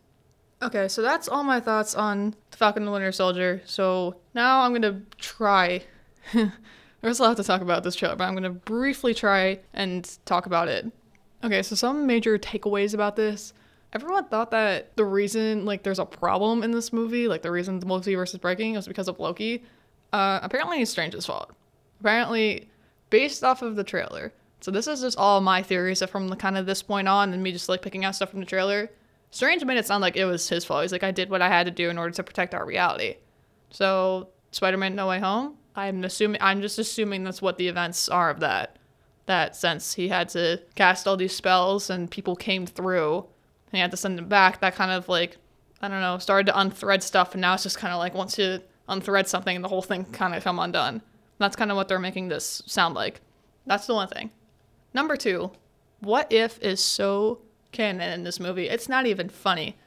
Okay, 0.62 0.88
so 0.88 1.01
that's 1.01 1.28
all 1.28 1.43
my 1.43 1.60
thoughts 1.60 1.95
on 1.95 2.36
the 2.51 2.58
Falcon 2.58 2.84
and 2.84 2.88
the 2.88 2.91
Winter 2.91 3.12
Soldier. 3.12 3.62
So 3.65 4.15
now 4.34 4.62
I'm 4.62 4.73
gonna 4.73 5.01
try 5.17 5.84
There's 7.05 7.19
a 7.19 7.21
lot 7.21 7.37
to 7.37 7.43
talk 7.43 7.61
about 7.61 7.83
this 7.83 7.95
trailer, 7.95 8.15
but 8.15 8.23
I'm 8.23 8.33
going 8.33 8.45
to 8.45 8.49
briefly 8.49 9.13
try 9.13 9.59
and 9.75 10.09
talk 10.25 10.47
about 10.47 10.69
it. 10.69 10.91
Okay, 11.43 11.61
so 11.61 11.75
some 11.75 12.07
major 12.07 12.39
takeaways 12.39 12.95
about 12.95 13.15
this. 13.15 13.53
Everyone 13.93 14.25
thought 14.25 14.49
that 14.49 14.95
the 14.95 15.05
reason, 15.05 15.65
like, 15.65 15.83
there's 15.83 15.99
a 15.99 16.05
problem 16.05 16.63
in 16.63 16.71
this 16.71 16.91
movie, 16.91 17.27
like, 17.27 17.43
the 17.43 17.51
reason 17.51 17.79
the 17.79 17.85
multiverse 17.85 18.33
is 18.33 18.39
breaking 18.39 18.73
is 18.73 18.87
because 18.87 19.07
of 19.07 19.19
Loki. 19.19 19.63
Uh, 20.13 20.39
apparently, 20.41 20.81
it's 20.81 20.89
Strange's 20.89 21.27
fault. 21.27 21.51
Apparently, 21.99 22.71
based 23.11 23.43
off 23.43 23.61
of 23.61 23.75
the 23.75 23.83
trailer. 23.83 24.33
So 24.61 24.71
this 24.71 24.87
is 24.87 25.01
just 25.01 25.15
all 25.15 25.41
my 25.41 25.61
theories 25.61 26.01
from 26.05 26.29
the 26.29 26.35
kind 26.35 26.57
of 26.57 26.65
this 26.65 26.81
point 26.81 27.07
on, 27.07 27.33
and 27.33 27.43
me 27.43 27.51
just 27.51 27.69
like 27.69 27.83
picking 27.83 28.03
out 28.03 28.15
stuff 28.15 28.31
from 28.31 28.39
the 28.39 28.47
trailer. 28.47 28.89
Strange 29.29 29.63
made 29.63 29.77
it 29.77 29.85
sound 29.85 30.01
like 30.01 30.17
it 30.17 30.25
was 30.25 30.49
his 30.49 30.65
fault. 30.65 30.81
He's 30.81 30.91
like, 30.91 31.03
I 31.03 31.11
did 31.11 31.29
what 31.29 31.43
I 31.43 31.49
had 31.49 31.67
to 31.67 31.71
do 31.71 31.91
in 31.91 31.99
order 31.99 32.15
to 32.15 32.23
protect 32.23 32.55
our 32.55 32.65
reality. 32.65 33.17
So 33.69 34.29
Spider-Man: 34.49 34.95
No 34.95 35.07
Way 35.07 35.19
Home 35.19 35.57
I'm 35.75 36.03
assuming 36.03 36.41
I'm 36.41 36.61
just 36.61 36.79
assuming 36.79 37.23
that's 37.23 37.41
what 37.41 37.57
the 37.57 37.67
events 37.67 38.09
are 38.09 38.29
of 38.29 38.39
that. 38.39 38.77
That 39.25 39.55
since 39.55 39.93
he 39.95 40.09
had 40.09 40.29
to 40.29 40.61
cast 40.75 41.07
all 41.07 41.17
these 41.17 41.35
spells 41.35 41.89
and 41.89 42.09
people 42.09 42.35
came 42.35 42.65
through 42.65 43.17
and 43.17 43.73
he 43.73 43.79
had 43.79 43.91
to 43.91 43.97
send 43.97 44.17
them 44.17 44.27
back, 44.27 44.61
that 44.61 44.75
kind 44.75 44.91
of 44.91 45.09
like 45.09 45.38
I 45.81 45.88
don't 45.88 46.01
know, 46.01 46.17
started 46.17 46.47
to 46.47 46.57
unthread 46.57 47.03
stuff 47.03 47.33
and 47.33 47.41
now 47.41 47.53
it's 47.53 47.63
just 47.63 47.79
kinda 47.79 47.97
like 47.97 48.13
once 48.13 48.38
you 48.38 48.61
unthread 48.88 49.27
something 49.27 49.61
the 49.61 49.67
whole 49.67 49.81
thing 49.81 50.05
kinda 50.05 50.39
come 50.41 50.59
undone. 50.59 51.01
That's 51.38 51.55
kind 51.55 51.71
of 51.71 51.77
what 51.77 51.88
they're 51.88 51.99
making 51.99 52.29
this 52.29 52.61
sound 52.65 52.95
like. 52.95 53.21
That's 53.65 53.88
the 53.88 53.95
one 53.95 54.07
thing. 54.07 54.31
Number 54.93 55.17
two, 55.17 55.51
what 55.99 56.31
if 56.31 56.59
is 56.61 56.79
so 56.79 57.41
canon 57.75 58.11
in 58.13 58.23
this 58.23 58.39
movie. 58.39 58.69
It's 58.69 58.89
not 58.89 59.05
even 59.05 59.29
funny. 59.29 59.77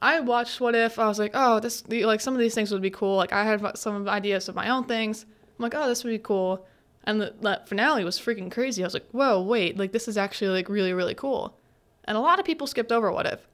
I 0.00 0.20
watched 0.20 0.60
What 0.60 0.74
If. 0.74 0.98
I 0.98 1.08
was 1.08 1.18
like, 1.18 1.32
oh, 1.34 1.60
this 1.60 1.86
like 1.88 2.20
some 2.20 2.34
of 2.34 2.40
these 2.40 2.54
things 2.54 2.70
would 2.70 2.82
be 2.82 2.90
cool. 2.90 3.16
Like 3.16 3.32
I 3.32 3.44
had 3.44 3.78
some 3.78 4.08
ideas 4.08 4.48
of 4.48 4.54
my 4.54 4.68
own 4.68 4.84
things. 4.84 5.24
I'm 5.24 5.62
like, 5.62 5.74
oh, 5.74 5.88
this 5.88 6.04
would 6.04 6.10
be 6.10 6.18
cool. 6.18 6.66
And 7.04 7.20
the, 7.20 7.34
the 7.40 7.62
finale 7.66 8.04
was 8.04 8.18
freaking 8.18 8.50
crazy. 8.50 8.82
I 8.82 8.86
was 8.86 8.94
like, 8.94 9.08
whoa, 9.12 9.40
wait, 9.40 9.78
like 9.78 9.92
this 9.92 10.08
is 10.08 10.18
actually 10.18 10.50
like 10.50 10.68
really 10.68 10.92
really 10.92 11.14
cool. 11.14 11.58
And 12.04 12.16
a 12.16 12.20
lot 12.20 12.38
of 12.38 12.44
people 12.44 12.66
skipped 12.66 12.92
over 12.92 13.10
What 13.10 13.26
If. 13.26 13.46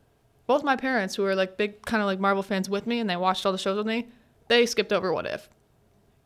Both 0.46 0.64
my 0.64 0.76
parents, 0.76 1.14
who 1.14 1.24
are 1.24 1.37
like 1.37 1.57
big 1.57 1.83
kind 1.83 2.02
of 2.02 2.07
like 2.07 2.18
Marvel 2.18 2.42
fans 2.42 2.68
with 2.68 2.87
me, 2.87 2.98
and 2.98 3.09
they 3.09 3.16
watched 3.16 3.46
all 3.46 3.52
the 3.52 3.59
shows 3.59 3.76
with 3.76 3.87
me, 3.87 4.09
they 4.48 4.66
skipped 4.66 4.92
over 4.92 5.12
What 5.12 5.26
If. 5.26 5.48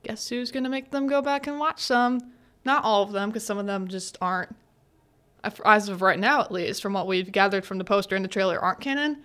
Guess 0.03 0.29
who's 0.29 0.51
gonna 0.51 0.71
make 0.71 0.91
them 0.91 1.07
go 1.07 1.21
back 1.21 1.47
and 1.47 1.59
watch 1.59 1.81
some? 1.81 2.21
Not 2.65 2.83
all 2.85 3.03
of 3.03 3.13
them, 3.13 3.29
because 3.29 3.45
some 3.45 3.59
of 3.59 3.67
them 3.67 3.87
just 3.87 4.17
aren't. 4.21 4.55
As 5.65 5.89
of 5.89 6.03
right 6.03 6.19
now, 6.19 6.41
at 6.41 6.51
least, 6.51 6.83
from 6.83 6.95
what 6.95 7.07
we've 7.07 7.31
gathered 7.31 7.65
from 7.65 7.79
the 7.79 7.85
poster 7.85 8.17
and 8.17 8.25
the 8.25 8.29
trailer, 8.29 8.59
aren't 8.59 8.81
canon 8.81 9.19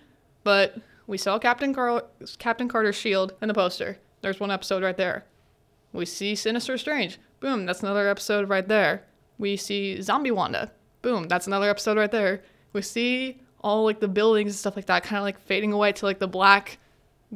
but 0.44 0.76
we 1.06 1.18
saw 1.18 1.38
Captain 1.38 1.74
Car- 1.74 2.04
Captain 2.38 2.68
Carter's 2.68 2.96
shield 2.96 3.34
in 3.42 3.48
the 3.48 3.54
poster. 3.54 3.98
There's 4.22 4.40
one 4.40 4.50
episode 4.50 4.82
right 4.82 4.96
there. 4.96 5.24
We 5.92 6.06
see 6.06 6.34
Sinister 6.34 6.78
Strange. 6.78 7.18
Boom, 7.40 7.66
that's 7.66 7.82
another 7.82 8.08
episode 8.08 8.48
right 8.48 8.66
there. 8.66 9.04
We 9.38 9.56
see 9.56 10.00
Zombie 10.00 10.30
Wanda. 10.30 10.70
Boom, 11.02 11.28
that's 11.28 11.46
another 11.46 11.68
episode 11.68 11.98
right 11.98 12.10
there. 12.10 12.42
We 12.72 12.82
see 12.82 13.40
all 13.60 13.84
like 13.84 14.00
the 14.00 14.08
buildings 14.08 14.52
and 14.52 14.58
stuff 14.58 14.76
like 14.76 14.86
that 14.86 15.02
kind 15.02 15.18
of 15.18 15.24
like 15.24 15.40
fading 15.40 15.72
away 15.72 15.92
to 15.92 16.06
like 16.06 16.18
the 16.18 16.28
black 16.28 16.78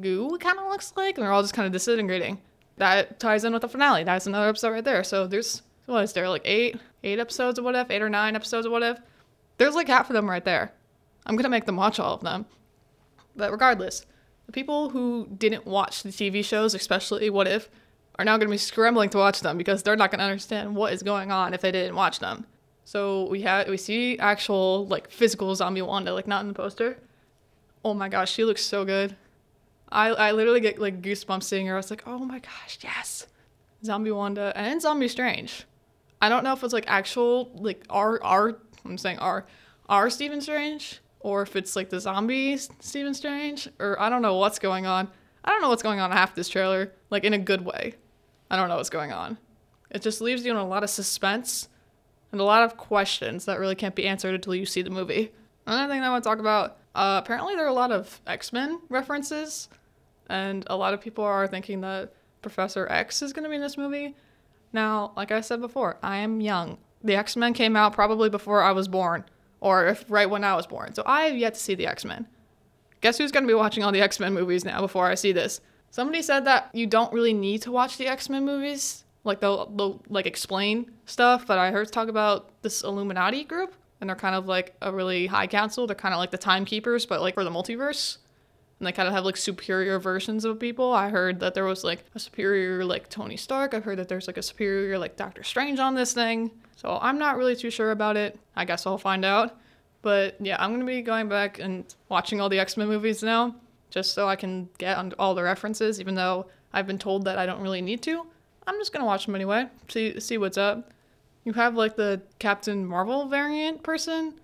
goo 0.00 0.34
it 0.34 0.40
kind 0.40 0.58
of 0.58 0.66
looks 0.66 0.92
like 0.96 1.16
and 1.16 1.24
they're 1.24 1.32
all 1.32 1.42
just 1.42 1.54
kind 1.54 1.66
of 1.66 1.72
disintegrating. 1.72 2.40
That 2.78 3.18
ties 3.18 3.44
in 3.44 3.52
with 3.52 3.62
the 3.62 3.68
finale. 3.68 4.04
That's 4.04 4.26
another 4.26 4.48
episode 4.48 4.70
right 4.70 4.84
there. 4.84 5.02
So 5.02 5.26
there's 5.26 5.62
what 5.86 6.04
is 6.04 6.12
there 6.12 6.28
like 6.28 6.42
eight 6.44 6.76
eight 7.04 7.18
episodes 7.18 7.58
of 7.58 7.64
what 7.64 7.74
if, 7.74 7.90
eight 7.90 8.02
or 8.02 8.08
nine 8.08 8.36
episodes 8.36 8.66
of 8.66 8.72
what 8.72 8.82
if? 8.82 8.98
There's 9.58 9.74
like 9.74 9.88
half 9.88 10.10
of 10.10 10.14
them 10.14 10.28
right 10.28 10.44
there. 10.44 10.72
I'm 11.24 11.36
gonna 11.36 11.48
make 11.48 11.64
them 11.64 11.76
watch 11.76 11.98
all 11.98 12.14
of 12.14 12.20
them. 12.20 12.46
But 13.36 13.52
regardless, 13.52 14.06
the 14.46 14.52
people 14.52 14.90
who 14.90 15.28
didn't 15.36 15.66
watch 15.66 16.02
the 16.02 16.10
TV 16.10 16.44
shows, 16.44 16.74
especially 16.74 17.30
What 17.30 17.46
If, 17.48 17.68
are 18.18 18.24
now 18.24 18.36
going 18.36 18.48
to 18.48 18.52
be 18.52 18.58
scrambling 18.58 19.10
to 19.10 19.18
watch 19.18 19.40
them 19.40 19.58
because 19.58 19.82
they're 19.82 19.96
not 19.96 20.10
going 20.10 20.20
to 20.20 20.24
understand 20.24 20.74
what 20.74 20.92
is 20.92 21.02
going 21.02 21.30
on 21.30 21.52
if 21.52 21.60
they 21.60 21.70
didn't 21.70 21.94
watch 21.96 22.18
them. 22.18 22.46
So 22.84 23.28
we 23.28 23.42
have 23.42 23.68
we 23.68 23.76
see 23.76 24.16
actual 24.18 24.86
like 24.86 25.10
physical 25.10 25.54
zombie 25.54 25.82
Wanda, 25.82 26.14
like 26.14 26.28
not 26.28 26.42
in 26.42 26.48
the 26.48 26.54
poster. 26.54 26.98
Oh 27.84 27.94
my 27.94 28.08
gosh, 28.08 28.30
she 28.30 28.44
looks 28.44 28.64
so 28.64 28.84
good. 28.84 29.16
I 29.90 30.08
I 30.10 30.32
literally 30.32 30.60
get 30.60 30.78
like 30.78 31.02
goosebumps 31.02 31.42
seeing 31.42 31.66
her. 31.66 31.74
I 31.74 31.78
was 31.78 31.90
like, 31.90 32.04
oh 32.06 32.20
my 32.20 32.38
gosh, 32.38 32.78
yes, 32.82 33.26
zombie 33.84 34.12
Wanda 34.12 34.52
and 34.54 34.80
zombie 34.80 35.08
Strange. 35.08 35.64
I 36.22 36.28
don't 36.28 36.44
know 36.44 36.52
if 36.52 36.62
it's 36.62 36.72
like 36.72 36.84
actual 36.86 37.50
like 37.54 37.84
our 37.90 38.22
our 38.22 38.56
I'm 38.84 38.98
saying 38.98 39.18
our 39.18 39.46
our 39.88 40.08
Stephen 40.08 40.40
Strange 40.40 41.00
or 41.26 41.42
if 41.42 41.56
it's 41.56 41.74
like 41.74 41.90
the 41.90 41.98
zombie 41.98 42.56
Stephen 42.56 43.12
Strange 43.12 43.68
or 43.80 44.00
I 44.00 44.08
don't 44.08 44.22
know 44.22 44.36
what's 44.36 44.60
going 44.60 44.86
on. 44.86 45.08
I 45.44 45.50
don't 45.50 45.60
know 45.60 45.68
what's 45.68 45.82
going 45.82 45.98
on 45.98 46.12
half 46.12 46.36
this 46.36 46.48
trailer, 46.48 46.92
like 47.10 47.24
in 47.24 47.32
a 47.32 47.38
good 47.38 47.64
way. 47.64 47.94
I 48.48 48.54
don't 48.54 48.68
know 48.68 48.76
what's 48.76 48.90
going 48.90 49.10
on. 49.10 49.36
It 49.90 50.02
just 50.02 50.20
leaves 50.20 50.44
you 50.44 50.52
in 50.52 50.56
a 50.56 50.64
lot 50.64 50.84
of 50.84 50.90
suspense 50.90 51.68
and 52.30 52.40
a 52.40 52.44
lot 52.44 52.62
of 52.62 52.76
questions 52.76 53.44
that 53.46 53.58
really 53.58 53.74
can't 53.74 53.96
be 53.96 54.06
answered 54.06 54.36
until 54.36 54.54
you 54.54 54.64
see 54.66 54.82
the 54.82 54.90
movie. 54.90 55.32
Another 55.66 55.92
thing 55.92 56.00
I 56.00 56.10
want 56.10 56.22
to 56.22 56.30
talk 56.30 56.38
about 56.38 56.78
uh, 56.94 57.20
apparently, 57.22 57.56
there 57.56 57.64
are 57.64 57.68
a 57.68 57.74
lot 57.74 57.90
of 57.90 58.20
X 58.26 58.52
Men 58.52 58.80
references, 58.88 59.68
and 60.28 60.64
a 60.68 60.76
lot 60.76 60.94
of 60.94 61.00
people 61.00 61.24
are 61.24 61.46
thinking 61.46 61.82
that 61.82 62.14
Professor 62.40 62.86
X 62.88 63.20
is 63.20 63.32
going 63.32 63.42
to 63.42 63.50
be 63.50 63.56
in 63.56 63.60
this 63.60 63.76
movie. 63.76 64.14
Now, 64.72 65.12
like 65.14 65.30
I 65.30 65.42
said 65.42 65.60
before, 65.60 65.98
I 66.02 66.18
am 66.18 66.40
young. 66.40 66.78
The 67.04 67.16
X 67.16 67.36
Men 67.36 67.52
came 67.52 67.76
out 67.76 67.92
probably 67.92 68.30
before 68.30 68.62
I 68.62 68.72
was 68.72 68.88
born, 68.88 69.24
or 69.60 69.86
if 69.86 70.04
right 70.08 70.28
when 70.28 70.44
I 70.44 70.54
was 70.54 70.66
born. 70.66 70.94
So 70.94 71.02
I 71.06 71.24
have 71.24 71.36
yet 71.36 71.54
to 71.54 71.60
see 71.60 71.74
the 71.74 71.86
X 71.86 72.04
Men. 72.04 72.26
Guess 73.00 73.18
who's 73.18 73.32
going 73.32 73.44
to 73.44 73.48
be 73.48 73.54
watching 73.54 73.84
all 73.84 73.92
the 73.92 74.00
X 74.00 74.20
Men 74.20 74.34
movies 74.34 74.64
now 74.64 74.80
before 74.80 75.06
I 75.06 75.14
see 75.14 75.32
this? 75.32 75.60
Somebody 75.90 76.22
said 76.22 76.44
that 76.44 76.70
you 76.72 76.86
don't 76.86 77.12
really 77.12 77.32
need 77.32 77.62
to 77.62 77.72
watch 77.72 77.96
the 77.96 78.06
X 78.06 78.28
Men 78.28 78.44
movies 78.44 79.04
like 79.26 79.40
they'll, 79.40 79.66
they'll 79.66 80.00
like 80.08 80.24
explain 80.24 80.90
stuff 81.04 81.46
but 81.46 81.58
i 81.58 81.70
heard 81.70 81.92
talk 81.92 82.08
about 82.08 82.50
this 82.62 82.82
illuminati 82.82 83.44
group 83.44 83.74
and 84.00 84.08
they're 84.08 84.16
kind 84.16 84.34
of 84.34 84.46
like 84.46 84.74
a 84.80 84.92
really 84.92 85.26
high 85.26 85.46
council 85.46 85.86
they're 85.86 85.96
kind 85.96 86.14
of 86.14 86.18
like 86.18 86.30
the 86.30 86.38
timekeepers 86.38 87.04
but 87.04 87.20
like 87.20 87.34
for 87.34 87.44
the 87.44 87.50
multiverse 87.50 88.18
and 88.78 88.86
they 88.86 88.92
kind 88.92 89.08
of 89.08 89.14
have 89.14 89.24
like 89.24 89.36
superior 89.36 89.98
versions 89.98 90.44
of 90.44 90.58
people 90.58 90.92
i 90.92 91.10
heard 91.10 91.40
that 91.40 91.54
there 91.54 91.64
was 91.64 91.84
like 91.84 92.04
a 92.14 92.18
superior 92.18 92.84
like 92.84 93.10
tony 93.10 93.36
stark 93.36 93.74
i've 93.74 93.84
heard 93.84 93.98
that 93.98 94.08
there's 94.08 94.26
like 94.26 94.38
a 94.38 94.42
superior 94.42 94.98
like 94.98 95.16
doctor 95.16 95.42
strange 95.42 95.78
on 95.78 95.94
this 95.94 96.14
thing 96.14 96.50
so 96.76 96.98
i'm 97.02 97.18
not 97.18 97.36
really 97.36 97.56
too 97.56 97.70
sure 97.70 97.90
about 97.90 98.16
it 98.16 98.38
i 98.54 98.64
guess 98.64 98.86
i'll 98.86 98.96
find 98.96 99.24
out 99.24 99.58
but 100.02 100.36
yeah 100.40 100.56
i'm 100.62 100.70
gonna 100.72 100.84
be 100.84 101.02
going 101.02 101.28
back 101.28 101.58
and 101.58 101.94
watching 102.08 102.40
all 102.40 102.48
the 102.48 102.58
x-men 102.58 102.86
movies 102.86 103.22
now 103.22 103.54
just 103.90 104.14
so 104.14 104.28
i 104.28 104.36
can 104.36 104.68
get 104.78 104.96
on 104.96 105.12
all 105.18 105.34
the 105.34 105.42
references 105.42 106.00
even 106.00 106.14
though 106.14 106.46
i've 106.72 106.86
been 106.86 106.98
told 106.98 107.24
that 107.24 107.38
i 107.38 107.44
don't 107.44 107.60
really 107.60 107.82
need 107.82 108.00
to 108.00 108.24
I'm 108.66 108.78
just 108.78 108.92
gonna 108.92 109.04
watch 109.04 109.26
them 109.26 109.34
anyway. 109.34 109.66
See 109.88 110.18
see 110.18 110.38
what's 110.38 110.58
up. 110.58 110.90
You 111.44 111.52
have 111.52 111.76
like 111.76 111.94
the 111.94 112.20
Captain 112.38 112.84
Marvel 112.84 113.26
variant 113.26 113.82
person. 113.82 114.34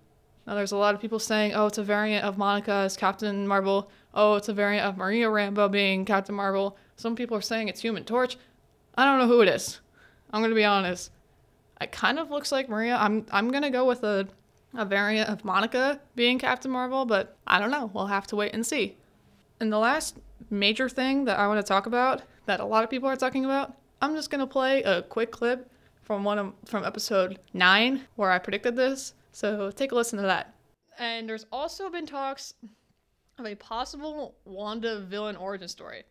Now 0.46 0.54
there's 0.54 0.72
a 0.72 0.76
lot 0.76 0.94
of 0.94 1.00
people 1.00 1.18
saying, 1.18 1.54
oh, 1.54 1.66
it's 1.66 1.78
a 1.78 1.84
variant 1.84 2.24
of 2.24 2.38
Monica 2.38 2.72
as 2.72 2.96
Captain 2.96 3.46
Marvel. 3.46 3.90
Oh, 4.14 4.34
it's 4.34 4.48
a 4.48 4.52
variant 4.52 4.86
of 4.86 4.96
Maria 4.96 5.28
Rambeau 5.28 5.70
being 5.70 6.04
Captain 6.04 6.34
Marvel. 6.34 6.76
Some 6.96 7.16
people 7.16 7.36
are 7.36 7.42
saying 7.42 7.68
it's 7.68 7.80
Human 7.80 8.04
Torch. 8.04 8.36
I 8.94 9.04
don't 9.04 9.18
know 9.18 9.26
who 9.26 9.40
it 9.40 9.48
is. 9.48 9.80
I'm 10.32 10.42
gonna 10.42 10.54
be 10.54 10.64
honest. 10.64 11.10
It 11.82 11.92
kind 11.92 12.18
of 12.18 12.30
looks 12.30 12.52
like 12.52 12.68
Maria. 12.68 12.96
I'm 12.96 13.26
I'm 13.30 13.50
gonna 13.50 13.70
go 13.70 13.84
with 13.84 14.02
a 14.04 14.28
a 14.74 14.84
variant 14.84 15.28
of 15.28 15.44
Monica 15.44 16.00
being 16.14 16.38
Captain 16.38 16.70
Marvel, 16.70 17.04
but 17.04 17.36
I 17.46 17.58
don't 17.58 17.70
know. 17.70 17.90
We'll 17.92 18.06
have 18.06 18.26
to 18.28 18.36
wait 18.36 18.54
and 18.54 18.64
see. 18.64 18.96
And 19.60 19.72
the 19.72 19.78
last 19.78 20.18
major 20.50 20.88
thing 20.88 21.24
that 21.26 21.38
I 21.38 21.46
want 21.46 21.64
to 21.64 21.68
talk 21.68 21.86
about 21.86 22.22
that 22.46 22.60
a 22.60 22.64
lot 22.64 22.82
of 22.84 22.90
people 22.90 23.08
are 23.08 23.16
talking 23.16 23.44
about 23.44 23.74
I'm 24.00 24.14
just 24.14 24.30
gonna 24.30 24.46
play 24.46 24.82
a 24.82 25.02
quick 25.02 25.30
clip 25.30 25.70
from 26.02 26.24
one 26.24 26.38
of 26.38 26.52
from 26.64 26.84
episode 26.84 27.38
nine 27.52 28.02
where 28.16 28.30
I 28.30 28.38
predicted 28.38 28.76
this. 28.76 29.14
So 29.32 29.70
take 29.70 29.92
a 29.92 29.94
listen 29.94 30.18
to 30.18 30.24
that. 30.24 30.54
And 30.98 31.28
there's 31.28 31.46
also 31.52 31.88
been 31.90 32.06
talks 32.06 32.54
of 33.38 33.46
a 33.46 33.54
possible 33.54 34.34
Wanda 34.44 35.00
villain 35.00 35.36
origin 35.36 35.68
story. 35.68 36.04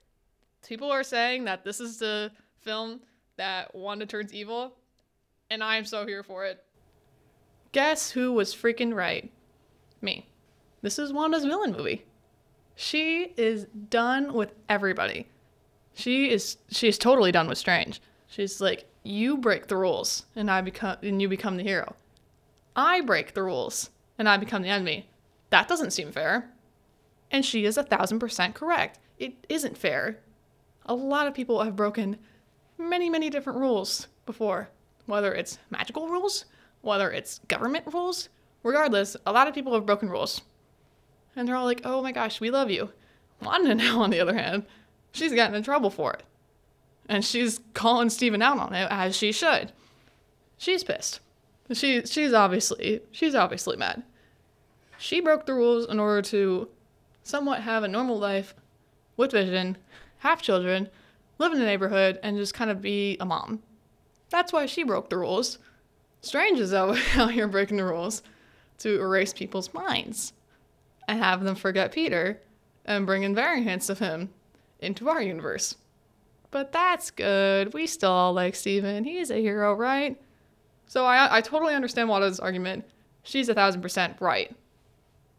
People 0.65 0.91
are 0.91 1.03
saying 1.03 1.45
that 1.45 1.63
this 1.63 1.79
is 1.79 1.97
the 1.97 2.31
film 2.59 3.01
that 3.37 3.73
Wanda 3.73 4.05
turns 4.05 4.33
evil, 4.33 4.75
and 5.51 5.61
I 5.61 5.75
am 5.75 5.85
so 5.85 6.07
here 6.07 6.23
for 6.23 6.45
it. 6.45 6.63
Guess 7.73 8.11
who 8.11 8.31
was 8.31 8.55
freaking 8.55 8.95
right? 8.95 9.29
Me. 10.01 10.25
This 10.81 10.97
is 10.97 11.13
Wanda's 11.13 11.43
villain 11.43 11.73
movie. 11.73 12.05
She 12.73 13.33
is 13.35 13.65
done 13.89 14.33
with 14.33 14.53
everybody. 14.69 15.27
She 15.93 16.31
is 16.31 16.57
she's 16.71 16.97
totally 16.97 17.33
done 17.33 17.49
with 17.49 17.57
Strange. 17.57 18.01
She's 18.27 18.61
like, 18.61 18.85
you 19.03 19.37
break 19.37 19.67
the 19.67 19.75
rules 19.75 20.25
and 20.37 20.49
I 20.49 20.61
become 20.61 20.97
and 21.03 21.21
you 21.21 21.27
become 21.27 21.57
the 21.57 21.63
hero. 21.63 21.95
I 22.75 23.01
break 23.01 23.33
the 23.33 23.43
rules 23.43 23.89
and 24.17 24.29
I 24.29 24.37
become 24.37 24.61
the 24.61 24.69
enemy. 24.69 25.09
That 25.49 25.67
doesn't 25.67 25.91
seem 25.91 26.13
fair. 26.13 26.49
And 27.29 27.45
she 27.45 27.65
is 27.65 27.77
a 27.77 27.83
thousand 27.83 28.19
percent 28.19 28.55
correct. 28.55 28.99
It 29.19 29.45
isn't 29.49 29.77
fair. 29.77 30.19
A 30.85 30.95
lot 30.95 31.27
of 31.27 31.33
people 31.33 31.61
have 31.61 31.75
broken 31.75 32.17
many, 32.77 33.09
many 33.09 33.29
different 33.29 33.59
rules 33.59 34.07
before, 34.25 34.69
whether 35.05 35.33
it's 35.33 35.57
magical 35.69 36.07
rules, 36.07 36.45
whether 36.81 37.11
it's 37.11 37.39
government 37.47 37.85
rules. 37.91 38.29
Regardless, 38.63 39.17
a 39.25 39.31
lot 39.31 39.47
of 39.47 39.55
people 39.55 39.73
have 39.73 39.85
broken 39.85 40.09
rules. 40.09 40.41
And 41.35 41.47
they're 41.47 41.55
all 41.55 41.65
like, 41.65 41.81
oh 41.83 42.01
my 42.01 42.11
gosh, 42.11 42.39
we 42.39 42.51
love 42.51 42.69
you. 42.69 42.91
Wanda 43.41 43.75
now, 43.75 44.01
on 44.01 44.09
the 44.09 44.19
other 44.19 44.35
hand, 44.35 44.65
she's 45.11 45.33
gotten 45.33 45.55
in 45.55 45.63
trouble 45.63 45.89
for 45.89 46.13
it. 46.13 46.23
And 47.09 47.25
she's 47.25 47.59
calling 47.73 48.09
Stephen 48.09 48.41
out 48.41 48.59
on 48.59 48.73
it 48.73 48.87
as 48.91 49.15
she 49.15 49.31
should. 49.31 49.71
She's 50.57 50.83
pissed. 50.83 51.19
She 51.73 52.05
she's 52.05 52.33
obviously 52.33 53.01
she's 53.11 53.33
obviously 53.33 53.77
mad. 53.77 54.03
She 54.97 55.19
broke 55.19 55.45
the 55.45 55.53
rules 55.53 55.87
in 55.87 55.99
order 55.99 56.21
to 56.29 56.67
somewhat 57.23 57.61
have 57.61 57.83
a 57.83 57.87
normal 57.87 58.19
life 58.19 58.53
with 59.17 59.31
vision, 59.31 59.77
have 60.19 60.41
children, 60.41 60.89
live 61.39 61.53
in 61.53 61.59
the 61.59 61.65
neighborhood, 61.65 62.19
and 62.21 62.37
just 62.37 62.53
kind 62.53 62.69
of 62.69 62.81
be 62.81 63.17
a 63.19 63.25
mom. 63.25 63.63
That's 64.31 64.51
why 64.51 64.65
she 64.65 64.83
broke 64.83 65.09
the 65.09 65.17
rules. 65.17 65.59
Strange 66.21 66.59
is 66.59 66.73
out, 66.73 66.97
out 67.15 67.31
here 67.31 67.47
breaking 67.47 67.77
the 67.77 67.85
rules 67.85 68.23
to 68.79 68.99
erase 68.99 69.33
people's 69.33 69.73
minds 69.73 70.33
and 71.07 71.19
have 71.19 71.43
them 71.43 71.55
forget 71.55 71.91
Peter 71.91 72.41
and 72.85 73.05
bring 73.05 73.21
in 73.21 73.35
variants 73.35 73.89
of 73.89 73.99
him 73.99 74.29
into 74.79 75.09
our 75.09 75.21
universe. 75.21 75.75
But 76.49 76.71
that's 76.71 77.11
good. 77.11 77.73
We 77.73 77.85
still 77.85 78.11
all 78.11 78.33
like 78.33 78.55
Stephen. 78.55 79.03
He's 79.03 79.29
a 79.29 79.41
hero, 79.41 79.73
right? 79.73 80.19
So 80.87 81.05
I, 81.05 81.37
I 81.37 81.41
totally 81.41 81.75
understand 81.75 82.09
Wanda's 82.09 82.39
argument. 82.39 82.85
She's 83.23 83.49
a 83.49 83.53
thousand 83.53 83.81
percent 83.81 84.17
right. 84.19 84.53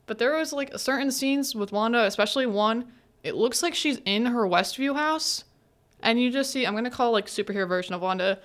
But 0.07 0.19
there 0.19 0.37
was 0.37 0.53
like 0.53 0.79
certain 0.79 1.11
scenes 1.11 1.55
with 1.55 1.73
Wanda, 1.73 2.05
especially 2.05 2.47
one, 2.47 2.93
it 3.23 3.35
looks 3.35 3.63
like 3.63 3.75
she's 3.75 4.01
in 4.05 4.27
her 4.27 4.47
Westview 4.47 4.97
house. 4.97 5.45
And 6.03 6.21
you 6.21 6.31
just 6.31 6.51
see, 6.51 6.67
I'm 6.67 6.75
gonna 6.75 6.91
call 6.91 7.13
like 7.13 7.27
superhero 7.27 7.69
version 7.69 7.95
of 7.95 8.01
Wanda. 8.01 8.39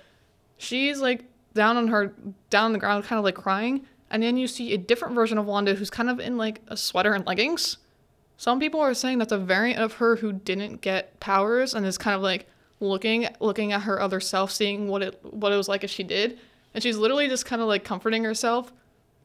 She's 0.58 1.00
like 1.00 1.24
down 1.54 1.76
on 1.76 1.88
her, 1.88 2.14
down 2.50 2.66
on 2.66 2.72
the 2.72 2.78
ground, 2.78 3.04
kind 3.04 3.18
of 3.18 3.24
like 3.24 3.36
crying. 3.36 3.86
And 4.10 4.22
then 4.22 4.36
you 4.36 4.46
see 4.46 4.74
a 4.74 4.78
different 4.78 5.14
version 5.14 5.38
of 5.38 5.46
Wanda 5.46 5.74
who's 5.74 5.90
kind 5.90 6.10
of 6.10 6.20
in 6.20 6.36
like 6.36 6.60
a 6.68 6.76
sweater 6.76 7.14
and 7.14 7.26
leggings. 7.26 7.78
Some 8.36 8.60
people 8.60 8.80
are 8.80 8.94
saying 8.94 9.18
that's 9.18 9.32
a 9.32 9.38
variant 9.38 9.80
of 9.80 9.94
her 9.94 10.16
who 10.16 10.32
didn't 10.32 10.80
get 10.80 11.18
powers 11.20 11.74
and 11.74 11.84
is 11.84 11.98
kind 11.98 12.14
of 12.14 12.22
like 12.22 12.46
looking 12.80 13.26
looking 13.40 13.72
at 13.72 13.82
her 13.82 14.00
other 14.00 14.20
self, 14.20 14.50
seeing 14.50 14.88
what 14.88 15.02
it 15.02 15.18
what 15.22 15.52
it 15.52 15.56
was 15.56 15.68
like 15.68 15.84
if 15.84 15.90
she 15.90 16.04
did. 16.04 16.38
And 16.74 16.82
she's 16.82 16.96
literally 16.96 17.28
just 17.28 17.46
kind 17.46 17.60
of 17.60 17.68
like 17.68 17.84
comforting 17.84 18.24
herself. 18.24 18.72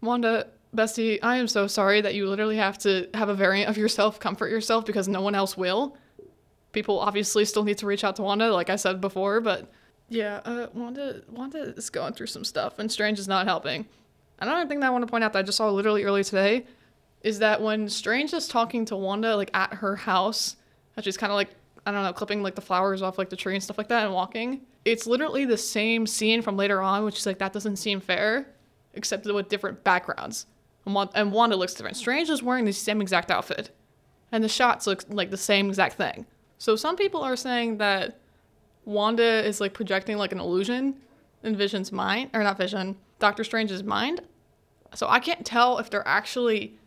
Wanda, 0.01 0.47
bestie, 0.75 1.19
I 1.21 1.37
am 1.37 1.47
so 1.47 1.67
sorry 1.67 2.01
that 2.01 2.15
you 2.15 2.27
literally 2.27 2.57
have 2.57 2.77
to 2.79 3.07
have 3.13 3.29
a 3.29 3.35
variant 3.35 3.69
of 3.69 3.77
yourself 3.77 4.19
comfort 4.19 4.49
yourself 4.49 4.85
because 4.85 5.07
no 5.07 5.21
one 5.21 5.35
else 5.35 5.55
will. 5.55 5.95
People 6.71 6.99
obviously 6.99 7.45
still 7.45 7.63
need 7.63 7.77
to 7.77 7.85
reach 7.85 8.03
out 8.03 8.15
to 8.15 8.23
Wanda, 8.23 8.51
like 8.51 8.71
I 8.71 8.75
said 8.75 8.99
before, 8.99 9.39
but 9.39 9.71
yeah, 10.09 10.41
uh, 10.45 10.67
Wanda 10.73 11.21
Wanda 11.29 11.59
is 11.59 11.89
going 11.89 12.13
through 12.13 12.27
some 12.27 12.43
stuff, 12.43 12.79
and 12.79 12.91
Strange 12.91 13.19
is 13.19 13.27
not 13.27 13.47
helping. 13.47 13.85
Another 14.39 14.67
thing 14.67 14.79
that 14.81 14.87
I 14.87 14.89
want 14.89 15.03
to 15.03 15.09
point 15.09 15.23
out 15.23 15.33
that 15.33 15.39
I 15.39 15.43
just 15.43 15.57
saw 15.57 15.69
literally 15.69 16.03
earlier 16.03 16.23
today 16.23 16.65
is 17.21 17.39
that 17.39 17.61
when 17.61 17.87
Strange 17.87 18.33
is 18.33 18.47
talking 18.47 18.85
to 18.85 18.95
Wanda 18.95 19.35
like 19.35 19.49
at 19.53 19.75
her 19.75 19.95
house, 19.95 20.57
she's 21.01 21.17
kind 21.17 21.31
of 21.31 21.35
like 21.35 21.49
I 21.85 21.91
don't 21.91 22.03
know 22.03 22.13
clipping 22.13 22.43
like 22.43 22.55
the 22.55 22.61
flowers 22.61 23.01
off 23.01 23.17
like 23.17 23.29
the 23.29 23.35
tree 23.35 23.53
and 23.53 23.63
stuff 23.63 23.77
like 23.77 23.87
that 23.89 24.05
and 24.05 24.13
walking, 24.13 24.61
it's 24.85 25.07
literally 25.07 25.45
the 25.45 25.57
same 25.57 26.05
scene 26.05 26.41
from 26.41 26.57
later 26.57 26.81
on, 26.81 27.05
which 27.05 27.17
is 27.17 27.25
like 27.25 27.39
that 27.39 27.53
doesn't 27.53 27.77
seem 27.77 27.99
fair, 27.99 28.47
except 28.93 29.25
with 29.25 29.49
different 29.49 29.83
backgrounds. 29.83 30.45
And, 30.85 30.93
Wan- 30.93 31.09
and 31.15 31.31
Wanda 31.31 31.55
looks 31.55 31.73
different. 31.73 31.97
Strange 31.97 32.29
is 32.29 32.43
wearing 32.43 32.65
the 32.65 32.73
same 32.73 33.01
exact 33.01 33.31
outfit, 33.31 33.69
and 34.31 34.43
the 34.43 34.49
shots 34.49 34.85
look 34.85 35.03
like 35.09 35.31
the 35.31 35.37
same 35.37 35.69
exact 35.69 35.95
thing. 35.95 36.25
So 36.57 36.75
some 36.75 36.95
people 36.95 37.21
are 37.21 37.35
saying 37.35 37.77
that 37.77 38.19
Wanda 38.85 39.45
is 39.45 39.61
like 39.61 39.73
projecting 39.73 40.17
like 40.17 40.31
an 40.31 40.39
illusion 40.39 40.95
in 41.43 41.55
Vision's 41.55 41.91
mind, 41.91 42.29
or 42.33 42.43
not 42.43 42.57
Vision, 42.57 42.95
Doctor 43.19 43.43
Strange's 43.43 43.83
mind. 43.83 44.21
So 44.95 45.07
I 45.09 45.19
can't 45.19 45.45
tell 45.45 45.79
if 45.79 45.89
they're 45.89 46.07
actually 46.07 46.77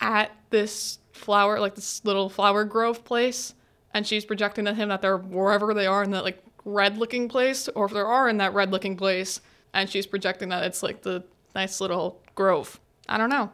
at 0.00 0.32
this 0.50 0.98
flower, 1.12 1.60
like 1.60 1.74
this 1.74 2.04
little 2.04 2.28
flower 2.28 2.64
grove 2.64 3.04
place, 3.04 3.54
and 3.94 4.06
she's 4.06 4.24
projecting 4.24 4.64
to 4.64 4.74
him 4.74 4.88
that 4.88 5.02
they're 5.02 5.18
wherever 5.18 5.74
they 5.74 5.86
are 5.86 6.02
in 6.02 6.10
that 6.10 6.24
like 6.24 6.42
red 6.64 6.98
looking 6.98 7.28
place, 7.28 7.68
or 7.68 7.86
if 7.86 7.92
they 7.92 8.00
are 8.00 8.28
in 8.28 8.38
that 8.38 8.54
red 8.54 8.70
looking 8.70 8.96
place, 8.96 9.40
and 9.74 9.88
she's 9.88 10.06
projecting 10.06 10.48
that 10.50 10.64
it's 10.64 10.82
like 10.82 11.02
the 11.02 11.24
nice 11.54 11.80
little 11.80 12.20
grove. 12.34 12.80
I 13.08 13.18
don't 13.18 13.30
know. 13.30 13.50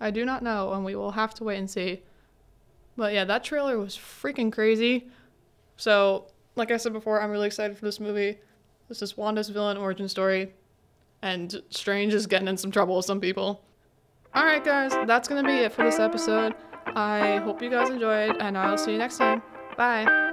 I 0.00 0.10
do 0.10 0.24
not 0.24 0.42
know, 0.42 0.72
and 0.72 0.84
we 0.84 0.96
will 0.96 1.12
have 1.12 1.34
to 1.34 1.44
wait 1.44 1.58
and 1.58 1.70
see. 1.70 2.02
But 2.96 3.14
yeah, 3.14 3.24
that 3.24 3.44
trailer 3.44 3.78
was 3.78 3.96
freaking 3.96 4.52
crazy. 4.52 5.08
So, 5.76 6.26
like 6.56 6.70
I 6.70 6.76
said 6.76 6.92
before, 6.92 7.20
I'm 7.20 7.30
really 7.30 7.46
excited 7.46 7.76
for 7.76 7.84
this 7.84 8.00
movie. 8.00 8.38
This 8.88 9.02
is 9.02 9.16
Wanda's 9.16 9.48
villain 9.48 9.76
origin 9.76 10.08
story, 10.08 10.52
and 11.22 11.62
Strange 11.70 12.14
is 12.14 12.26
getting 12.26 12.48
in 12.48 12.56
some 12.56 12.70
trouble 12.70 12.96
with 12.96 13.06
some 13.06 13.20
people. 13.20 13.64
Alright, 14.36 14.64
guys, 14.64 14.92
that's 15.06 15.28
gonna 15.28 15.46
be 15.46 15.58
it 15.58 15.72
for 15.72 15.84
this 15.84 15.98
episode. 15.98 16.54
I 16.94 17.36
hope 17.38 17.62
you 17.62 17.70
guys 17.70 17.90
enjoyed, 17.90 18.36
and 18.40 18.56
I'll 18.56 18.78
see 18.78 18.92
you 18.92 18.98
next 18.98 19.18
time. 19.18 19.42
Bye. 19.76 20.31